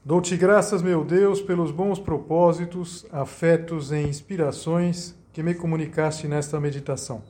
Dou-te 0.02 0.34
graças, 0.38 0.80
meu 0.80 1.04
Deus, 1.04 1.42
pelos 1.42 1.70
bons 1.70 1.98
propósitos, 1.98 3.04
afetos 3.12 3.92
e 3.92 3.98
inspirações 3.98 5.14
que 5.34 5.42
me 5.42 5.52
comunicaste 5.52 6.26
nesta 6.26 6.58
meditação. 6.58 7.22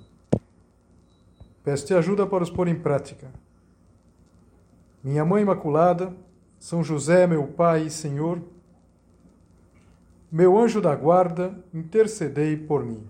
Peço-te 1.68 1.92
ajuda 1.92 2.26
para 2.26 2.42
os 2.42 2.48
pôr 2.48 2.66
em 2.66 2.74
prática. 2.74 3.30
Minha 5.04 5.22
Mãe 5.22 5.42
Imaculada, 5.42 6.16
São 6.58 6.82
José, 6.82 7.26
meu 7.26 7.46
Pai 7.46 7.82
e 7.82 7.90
Senhor, 7.90 8.40
meu 10.32 10.56
anjo 10.56 10.80
da 10.80 10.94
guarda, 10.94 11.62
intercedei 11.74 12.56
por 12.56 12.86
mim. 12.86 13.06